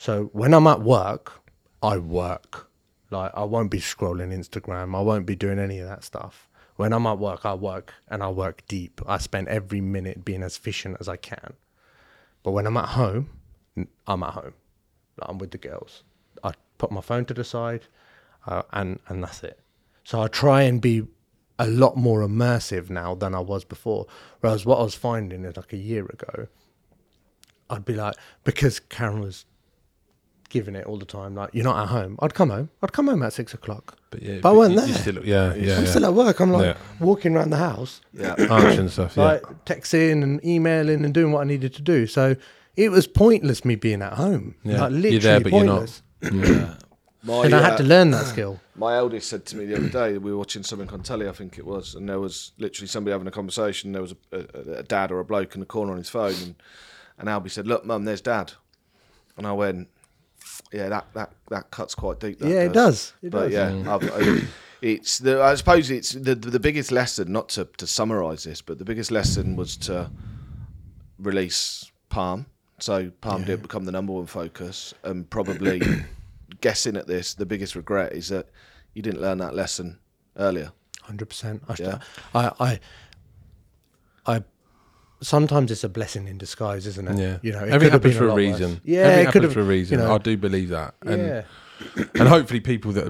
So 0.01 0.31
when 0.33 0.55
I'm 0.55 0.65
at 0.65 0.81
work, 0.81 1.43
I 1.83 1.99
work. 1.99 2.71
Like 3.11 3.31
I 3.35 3.43
won't 3.43 3.69
be 3.69 3.77
scrolling 3.77 4.33
Instagram. 4.35 4.97
I 4.97 5.01
won't 5.01 5.27
be 5.27 5.35
doing 5.35 5.59
any 5.59 5.77
of 5.77 5.87
that 5.87 6.03
stuff. 6.03 6.49
When 6.75 6.91
I'm 6.91 7.05
at 7.05 7.19
work, 7.19 7.45
I 7.45 7.53
work 7.53 7.93
and 8.07 8.23
I 8.23 8.29
work 8.29 8.63
deep. 8.67 8.99
I 9.05 9.19
spend 9.19 9.47
every 9.47 9.79
minute 9.79 10.25
being 10.25 10.41
as 10.41 10.57
efficient 10.57 10.97
as 10.99 11.07
I 11.07 11.17
can. 11.17 11.53
But 12.41 12.53
when 12.53 12.65
I'm 12.65 12.77
at 12.77 12.89
home, 12.89 13.29
I'm 14.07 14.23
at 14.23 14.33
home. 14.33 14.55
Like, 15.19 15.29
I'm 15.29 15.37
with 15.37 15.51
the 15.51 15.59
girls. 15.59 16.01
I 16.43 16.53
put 16.79 16.91
my 16.91 17.01
phone 17.01 17.25
to 17.25 17.35
the 17.35 17.43
side, 17.43 17.83
uh, 18.47 18.63
and 18.73 18.99
and 19.07 19.23
that's 19.23 19.43
it. 19.43 19.59
So 20.03 20.19
I 20.19 20.29
try 20.29 20.63
and 20.63 20.81
be 20.81 21.05
a 21.59 21.67
lot 21.67 21.95
more 21.95 22.21
immersive 22.21 22.89
now 22.89 23.13
than 23.13 23.35
I 23.35 23.39
was 23.39 23.63
before. 23.63 24.07
Whereas 24.39 24.65
what 24.65 24.79
I 24.79 24.83
was 24.83 24.95
finding 24.95 25.45
is 25.45 25.57
like 25.57 25.73
a 25.73 25.77
year 25.77 26.07
ago, 26.07 26.47
I'd 27.69 27.85
be 27.85 27.93
like 27.93 28.15
because 28.43 28.79
Karen 28.79 29.19
was 29.19 29.45
giving 30.51 30.75
it 30.75 30.85
all 30.85 30.97
the 30.99 31.05
time, 31.05 31.33
like 31.33 31.49
you're 31.53 31.63
not 31.63 31.81
at 31.81 31.87
home. 31.89 32.15
I'd 32.19 32.33
come 32.35 32.49
home. 32.51 32.69
I'd 32.83 32.93
come 32.93 33.07
home 33.07 33.23
at 33.23 33.33
six 33.33 33.53
o'clock. 33.55 33.97
But 34.11 34.21
yeah, 34.21 34.39
But 34.41 34.49
I 34.49 34.51
wasn't 34.53 34.75
you- 34.75 34.81
you 34.85 34.93
there. 34.93 35.01
still- 35.01 35.25
yeah, 35.25 35.53
yeah, 35.55 35.77
I'm 35.77 35.83
yeah. 35.85 35.89
still 35.89 36.05
at 36.05 36.13
work. 36.13 36.39
I'm 36.39 36.51
like 36.51 36.75
Yeah. 36.75 36.77
walking 36.99 37.35
around 37.35 37.49
the 37.49 37.57
house, 37.57 38.01
yeah. 38.13 38.35
answering 38.37 38.89
stuff. 38.89 39.17
Yeah, 39.17 39.23
like 39.23 39.41
texting 39.65 40.21
and 40.21 40.43
emailing 40.45 41.03
and 41.05 41.13
doing 41.13 41.31
what 41.31 41.41
I 41.41 41.45
needed 41.45 41.73
to 41.75 41.81
do. 41.81 42.05
So 42.05 42.35
it 42.75 42.91
was 42.91 43.07
pointless 43.07 43.65
me 43.65 43.75
being 43.75 44.01
at 44.03 44.13
home. 44.13 44.55
Yeah. 44.63 44.81
Like 44.81 44.91
You're 44.91 44.99
literally 44.99 45.17
there, 45.19 45.39
but 45.39 45.51
you're 45.53 45.63
not. 45.63 46.01
yeah. 46.21 46.73
My, 47.23 47.45
And 47.45 47.53
I 47.53 47.59
uh, 47.59 47.61
had 47.63 47.77
to 47.77 47.83
learn 47.83 48.09
that 48.11 48.25
skill. 48.25 48.59
My 48.75 48.95
eldest 48.95 49.29
said 49.29 49.45
to 49.45 49.55
me 49.55 49.65
the 49.65 49.75
other 49.77 49.89
day, 49.89 50.17
we 50.17 50.31
were 50.31 50.37
watching 50.39 50.63
something 50.63 50.89
on 50.89 51.03
telly, 51.03 51.27
I 51.29 51.33
think 51.33 51.59
it 51.59 51.65
was, 51.67 51.93
and 51.93 52.09
there 52.09 52.19
was 52.19 52.51
literally 52.57 52.87
somebody 52.87 53.11
having 53.11 53.27
a 53.27 53.31
conversation. 53.31 53.91
There 53.91 54.01
was 54.01 54.15
a, 54.31 54.37
a, 54.39 54.73
a 54.79 54.83
dad 54.83 55.11
or 55.11 55.19
a 55.19 55.23
bloke 55.23 55.53
in 55.53 55.59
the 55.59 55.67
corner 55.67 55.91
on 55.91 55.99
his 55.99 56.09
phone, 56.09 56.33
and, 56.33 56.55
and 57.19 57.29
Albie 57.29 57.51
said, 57.51 57.67
Look, 57.67 57.85
mum, 57.85 58.05
there's 58.05 58.21
dad. 58.21 58.53
And 59.37 59.45
I 59.45 59.51
went, 59.51 59.87
Yeah, 60.71 60.89
that, 60.89 61.07
that, 61.13 61.31
that 61.49 61.71
cuts 61.71 61.95
quite 61.95 62.19
deep. 62.19 62.39
That 62.39 62.49
Yeah, 62.49 62.63
it 62.63 62.73
does. 62.73 63.13
It 63.21 63.31
but 63.31 63.49
does. 63.49 63.53
yeah, 63.53 63.95
I've, 63.95 64.11
I, 64.11 64.47
it's 64.81 65.19
the, 65.19 65.41
I 65.41 65.55
suppose 65.55 65.91
it's 65.91 66.11
the, 66.11 66.35
the 66.35 66.59
biggest 66.59 66.91
lesson, 66.91 67.31
not 67.31 67.49
to, 67.49 67.65
to 67.77 67.85
summarise 67.87 68.43
this, 68.43 68.61
but 68.61 68.79
the 68.79 68.85
biggest 68.85 69.11
lesson 69.11 69.55
was 69.55 69.77
to 69.77 70.09
release 71.19 71.91
Parm. 72.09 72.45
So 72.79 73.11
Parm 73.21 73.45
did 73.45 73.61
become 73.61 73.85
the 73.85 73.91
number 73.91 74.13
one 74.13 74.25
focus, 74.25 74.93
and 75.03 75.29
probably 75.29 75.81
guessing 76.61 76.97
at 76.97 77.07
this, 77.07 77.35
the 77.35 77.45
biggest 77.45 77.75
regret 77.75 78.13
is 78.13 78.29
that 78.29 78.49
you 78.93 79.01
didn't 79.01 79.21
learn 79.21 79.37
that 79.37 79.55
lesson 79.55 79.99
earlier. 80.37 80.71
Hundred 81.03 81.29
percent. 81.29 81.63
Yeah. 81.77 81.99
I, 82.33 82.51
I, 82.59 82.79
I. 84.25 84.43
Sometimes 85.21 85.71
it's 85.71 85.83
a 85.83 85.89
blessing 85.89 86.27
in 86.27 86.37
disguise, 86.37 86.87
isn't 86.87 87.07
it? 87.07 87.17
yeah. 87.17 87.37
You 87.41 87.51
know, 87.51 87.59
it 87.59 87.69
everything 87.69 87.79
could 87.79 87.83
have 87.83 87.91
happens 87.93 88.17
for 88.17 88.23
a 88.25 88.27
lot 88.29 88.35
worse. 88.35 88.59
reason. 88.59 88.81
Yeah, 88.83 88.99
everything 89.01 89.19
it 89.19 89.25
could 89.31 89.43
happens 89.43 89.43
have 89.43 89.53
for 89.53 89.59
a 89.61 89.63
reason. 89.63 89.99
You 89.99 90.05
know, 90.05 90.15
I 90.15 90.17
do 90.17 90.37
believe 90.37 90.69
that, 90.69 90.95
and 91.05 91.21
yeah. 91.21 91.43
and 92.19 92.27
hopefully 92.27 92.59
people 92.59 92.91
that 92.93 93.07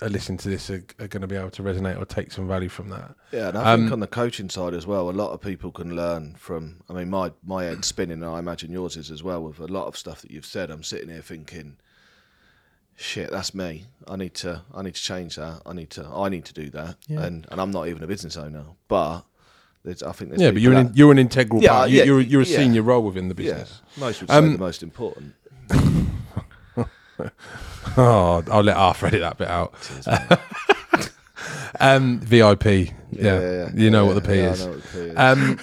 are 0.00 0.08
listening 0.08 0.38
to 0.38 0.48
this 0.48 0.68
are, 0.70 0.84
are 0.98 1.06
going 1.06 1.20
to 1.20 1.28
be 1.28 1.36
able 1.36 1.50
to 1.50 1.62
resonate 1.62 1.96
or 2.00 2.04
take 2.04 2.32
some 2.32 2.48
value 2.48 2.68
from 2.68 2.88
that. 2.88 3.14
Yeah, 3.30 3.50
and 3.50 3.58
I 3.58 3.76
think 3.76 3.86
Um, 3.86 3.92
on 3.92 4.00
the 4.00 4.08
coaching 4.08 4.48
side 4.50 4.74
as 4.74 4.84
well, 4.84 5.08
a 5.08 5.12
lot 5.12 5.30
of 5.30 5.40
people 5.40 5.70
can 5.70 5.94
learn 5.94 6.34
from. 6.36 6.80
I 6.90 6.94
mean, 6.94 7.08
my 7.10 7.30
my 7.44 7.64
head's 7.64 7.86
spinning, 7.86 8.22
and 8.22 8.30
I 8.30 8.40
imagine 8.40 8.72
yours 8.72 8.96
is 8.96 9.10
as 9.12 9.22
well. 9.22 9.42
With 9.44 9.60
a 9.60 9.66
lot 9.68 9.86
of 9.86 9.96
stuff 9.96 10.20
that 10.22 10.30
you've 10.32 10.46
said, 10.46 10.70
I'm 10.70 10.82
sitting 10.82 11.08
here 11.10 11.22
thinking, 11.22 11.76
"Shit, 12.96 13.30
that's 13.30 13.54
me. 13.54 13.86
I 14.08 14.16
need 14.16 14.34
to. 14.34 14.62
I 14.74 14.82
need 14.82 14.94
to 14.96 15.02
change 15.02 15.36
that. 15.36 15.62
I 15.64 15.72
need 15.72 15.90
to. 15.90 16.04
I 16.06 16.28
need 16.28 16.44
to 16.46 16.52
do 16.52 16.68
that." 16.70 16.96
Yeah. 17.06 17.22
And 17.22 17.46
and 17.50 17.60
I'm 17.60 17.70
not 17.70 17.86
even 17.88 18.02
a 18.02 18.06
business 18.08 18.36
owner, 18.36 18.64
but 18.88 19.22
there's, 19.84 20.02
I 20.02 20.12
think 20.12 20.30
there's 20.30 20.40
Yeah, 20.42 20.50
but 20.52 20.60
you're 20.62 20.72
an, 20.74 20.86
out- 20.88 20.96
you're 20.96 21.10
an 21.12 21.18
integral 21.18 21.62
Yeah, 21.62 21.70
part. 21.70 21.90
You, 21.90 21.98
yeah, 21.98 22.04
you're 22.04 22.20
you're 22.20 22.42
a 22.42 22.44
yeah. 22.46 22.56
senior 22.56 22.82
role 22.82 23.02
within 23.02 23.28
the 23.28 23.42
yeah, 23.42 23.50
business. 23.54 23.82
most 23.96 24.20
would 24.20 24.30
say 24.30 24.36
Um, 24.36 24.52
the 24.52 24.58
most 24.58 24.82
important. 24.82 25.34
Oh, 27.96 28.42
I'll 28.50 28.62
let 28.62 28.76
Arthur 28.76 29.06
edit 29.06 29.20
that 29.20 29.38
bit 29.38 29.48
out. 29.48 29.74
um, 31.80 32.20
VIP. 32.20 32.64
Yeah, 32.64 32.90
yeah, 33.12 33.68
you 33.74 33.90
know 33.90 34.02
yeah, 34.08 34.12
what 34.14 34.22
the 34.22 34.28
P 34.28 34.36
yeah, 34.38 34.42
I 34.48 34.50
is. 34.52 34.64
know 34.66 34.72
what 34.72 34.82
the 34.82 34.88
P 34.88 34.98
is. 34.98 35.16
Um, 35.16 35.60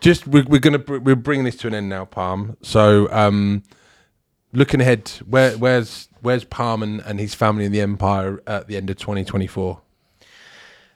just 0.00 0.26
we're, 0.28 0.44
we're 0.44 0.60
gonna 0.60 0.78
br- 0.78 0.98
we're 0.98 1.16
bringing 1.16 1.44
this 1.44 1.56
to 1.56 1.66
an 1.66 1.74
end 1.74 1.88
now, 1.88 2.04
Parm. 2.04 2.56
So, 2.62 3.10
um, 3.10 3.64
looking 4.52 4.80
ahead, 4.80 5.08
where 5.26 5.52
where's 5.58 6.08
where's 6.20 6.44
Parm 6.44 6.82
and, 6.82 7.00
and 7.00 7.18
his 7.18 7.34
family 7.34 7.64
in 7.64 7.72
the 7.72 7.80
empire 7.80 8.40
at 8.46 8.68
the 8.68 8.76
end 8.76 8.88
of 8.90 8.96
2024? 8.98 9.80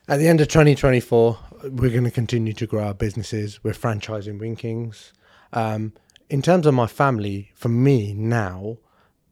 At 0.07 0.19
the 0.19 0.27
end 0.27 0.39
of 0.41 0.47
2024, 0.47 1.37
we're 1.63 1.91
going 1.91 2.03
to 2.03 2.11
continue 2.11 2.53
to 2.53 2.67
grow 2.67 2.83
our 2.85 2.93
businesses. 2.93 3.63
We're 3.63 3.73
franchising 3.73 4.39
Wing 4.39 4.55
Kings. 4.55 5.13
Um, 5.53 5.93
in 6.29 6.41
terms 6.41 6.65
of 6.65 6.73
my 6.73 6.87
family, 6.87 7.51
for 7.55 7.69
me 7.69 8.13
now, 8.13 8.77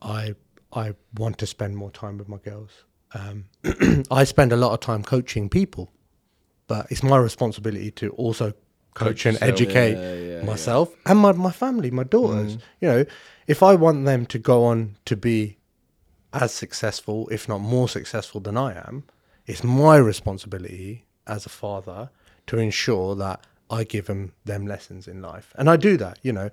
I 0.02 0.36
I 0.74 0.94
want 1.16 1.38
to 1.40 1.48
spend 1.48 1.76
more 1.76 1.92
time 1.92 2.18
with 2.18 2.30
my 2.30 2.38
girls. 2.38 2.86
Um, 3.14 3.46
I 4.12 4.24
spend 4.24 4.54
a 4.54 4.56
lot 4.56 4.72
of 4.74 4.80
time 4.80 5.04
coaching 5.04 5.50
people, 5.50 5.92
but 6.68 6.88
it's 6.90 7.04
my 7.04 7.18
responsibility 7.18 7.92
to 7.92 8.10
also 8.12 8.52
coach, 8.94 9.24
Coach 9.24 9.26
and 9.26 9.38
educate 9.42 9.94
Yeah, 9.98 10.14
yeah, 10.14 10.38
yeah. 10.38 10.46
myself 10.46 10.94
and 11.06 11.20
my, 11.20 11.34
my 11.34 11.52
family, 11.52 11.92
my 11.92 12.04
daughters. 12.04 12.58
You 12.80 12.88
know, 12.88 13.06
if 13.48 13.62
I 13.62 13.76
want 13.76 14.06
them 14.06 14.26
to 14.28 14.40
go 14.40 14.64
on 14.64 14.96
to 15.06 15.18
be 15.18 15.58
as 16.32 16.54
successful, 16.54 17.28
if 17.30 17.50
not 17.50 17.60
more 17.60 17.90
successful 17.90 18.40
than 18.40 18.56
I 18.56 18.74
am, 18.88 19.04
it's 19.46 19.64
my 19.64 19.98
responsibility 19.98 21.06
as 21.28 21.46
a 21.46 21.50
father 21.50 22.10
to 22.52 22.58
ensure 22.58 23.16
that 23.16 23.40
I 23.70 23.86
give 23.86 24.08
them 24.08 24.34
them 24.44 24.68
lessons 24.68 25.08
in 25.08 25.22
life, 25.22 25.54
and 25.58 25.70
I 25.70 25.78
do 25.78 25.96
that. 25.96 26.20
You 26.22 26.34
know, 26.34 26.50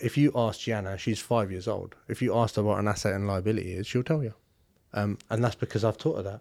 if 0.00 0.16
you 0.16 0.30
ask 0.36 0.60
Gianna, 0.60 0.96
she's 0.96 1.18
five 1.18 1.50
years 1.50 1.66
old. 1.66 1.96
If 2.06 2.22
you 2.22 2.32
ask 2.36 2.54
her 2.54 2.62
what 2.62 2.78
an 2.78 2.86
asset 2.86 3.14
and 3.14 3.26
liability 3.26 3.72
is, 3.72 3.88
she'll 3.88 4.04
tell 4.04 4.22
you, 4.22 4.34
um, 4.94 5.18
and 5.30 5.42
that's 5.42 5.56
because 5.56 5.84
I've 5.84 5.98
taught 5.98 6.18
her 6.18 6.22
that. 6.22 6.40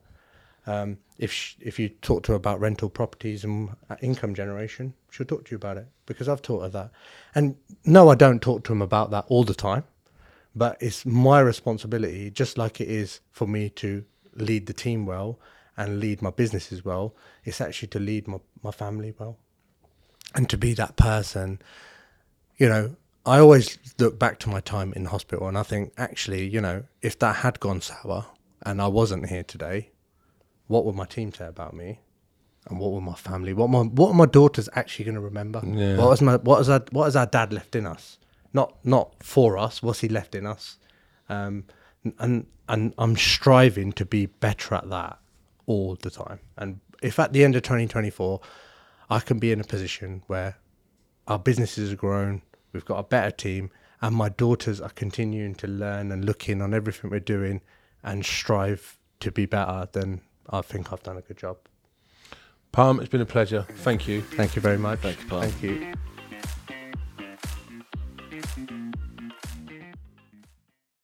Um, 0.68 1.00
if 1.18 1.34
sh 1.34 1.56
if 1.60 1.80
you 1.80 1.90
talk 1.90 2.22
to 2.26 2.34
her 2.34 2.36
about 2.36 2.60
rental 2.60 2.92
properties 2.92 3.44
and 3.44 3.70
uh, 3.90 3.96
income 4.04 4.36
generation, 4.36 4.94
she'll 5.10 5.26
talk 5.26 5.46
to 5.46 5.52
you 5.52 5.58
about 5.58 5.78
it 5.78 5.88
because 6.06 6.30
I've 6.30 6.44
taught 6.44 6.62
her 6.62 6.70
that. 6.70 6.92
And 7.34 7.56
no, 7.84 8.10
I 8.10 8.14
don't 8.14 8.40
talk 8.40 8.64
to 8.66 8.72
them 8.72 8.84
about 8.84 9.10
that 9.10 9.26
all 9.30 9.44
the 9.44 9.56
time, 9.56 9.86
but 10.56 10.78
it's 10.80 11.08
my 11.08 11.40
responsibility, 11.40 12.30
just 12.30 12.56
like 12.56 12.80
it 12.80 12.88
is 12.88 13.22
for 13.32 13.48
me 13.48 13.72
to 13.82 14.06
lead 14.36 14.68
the 14.68 14.74
team 14.74 15.08
well 15.08 15.40
and 15.78 16.00
lead 16.00 16.22
my 16.22 16.30
businesses 16.30 16.84
well. 16.84 17.16
It's 17.44 17.62
actually 17.62 17.90
to 17.90 18.00
lead 18.00 18.28
my, 18.28 18.40
my 18.64 18.72
family 18.72 19.14
well 19.18 19.38
and 20.36 20.50
to 20.50 20.58
be 20.58 20.74
that 20.74 20.96
person. 20.96 21.62
You 22.58 22.70
know, 22.70 22.96
I 23.26 23.40
always 23.40 23.78
look 24.00 24.20
back 24.20 24.40
to 24.40 24.50
my 24.50 24.60
time 24.60 24.94
in 24.94 25.06
hospital 25.06 25.48
and 25.48 25.58
I 25.58 25.64
think, 25.64 25.94
actually, 25.98 26.48
you 26.48 26.62
know, 26.62 26.84
if 27.02 27.18
that 27.20 27.38
had 27.38 27.60
gone 27.60 27.82
sour 27.82 28.26
and 28.64 28.82
I 28.82 28.88
wasn't 28.88 29.30
here 29.30 29.44
today, 29.44 29.92
what 30.68 30.86
would 30.86 30.96
my 30.96 31.06
team 31.06 31.34
say 31.34 31.48
about 31.48 31.74
me? 31.74 32.00
And 32.70 32.80
what 32.80 32.92
would 32.92 33.02
my 33.02 33.16
family? 33.16 33.54
What 33.54 33.72
my 33.72 33.82
what 33.82 34.10
are 34.10 34.14
my 34.14 34.28
daughters 34.28 34.70
actually 34.76 35.06
going 35.06 35.16
to 35.16 35.22
remember? 35.22 35.62
Yeah. 35.66 35.98
What 35.98 36.10
has 36.10 36.22
my 36.22 36.36
what 36.38 36.60
has 36.60 36.70
our 36.70 36.84
what 36.92 37.06
has 37.06 37.16
our 37.16 37.26
dad 37.26 37.52
left 37.52 37.76
in 37.76 37.88
us? 37.88 38.20
Not 38.54 38.78
not 38.86 39.24
for 39.24 39.58
us. 39.58 39.82
What's 39.82 40.02
he 40.02 40.08
left 40.08 40.36
in 40.36 40.46
us? 40.46 40.78
Um, 41.28 41.66
and 42.20 42.46
and 42.70 42.94
I'm 43.00 43.16
striving 43.16 43.92
to 43.94 44.06
be 44.06 44.28
better 44.28 44.76
at 44.76 44.90
that 44.90 45.21
all 45.72 45.96
the 45.96 46.10
time. 46.10 46.40
And 46.58 46.80
if 47.02 47.20
at 47.20 47.34
the 47.34 47.44
end 47.44 47.56
of 47.56 47.64
2024, 47.64 48.40
I 49.10 49.20
can 49.20 49.40
be 49.40 49.52
in 49.52 49.60
a 49.60 49.64
position 49.64 50.24
where 50.28 50.58
our 51.28 51.40
businesses 51.40 51.90
have 51.90 52.00
grown, 52.00 52.42
we've 52.74 52.86
got 52.86 53.00
a 53.00 53.04
better 53.04 53.32
team, 53.32 53.72
and 54.02 54.16
my 54.16 54.30
daughters 54.30 54.82
are 54.82 54.90
continuing 54.90 55.56
to 55.56 55.68
learn 55.68 56.12
and 56.12 56.26
look 56.26 56.50
in 56.50 56.62
on 56.62 56.74
everything 56.74 57.10
we're 57.10 57.20
doing 57.20 57.62
and 58.04 58.26
strive 58.26 58.98
to 59.20 59.32
be 59.32 59.46
better, 59.46 59.88
then 59.92 60.22
I 60.50 60.62
think 60.62 60.92
I've 60.92 61.04
done 61.04 61.18
a 61.18 61.22
good 61.22 61.38
job. 61.38 61.58
Parm, 62.74 63.00
it's 63.00 63.10
been 63.10 63.22
a 63.22 63.26
pleasure. 63.26 63.66
Thank 63.78 64.08
you. 64.08 64.22
Thank 64.22 64.56
you 64.56 64.62
very 64.62 64.78
much. 64.78 65.00
Thank 65.00 65.22
you, 65.22 65.28
Paul. 65.28 65.42
Thank 65.42 65.62
you. 65.62 65.94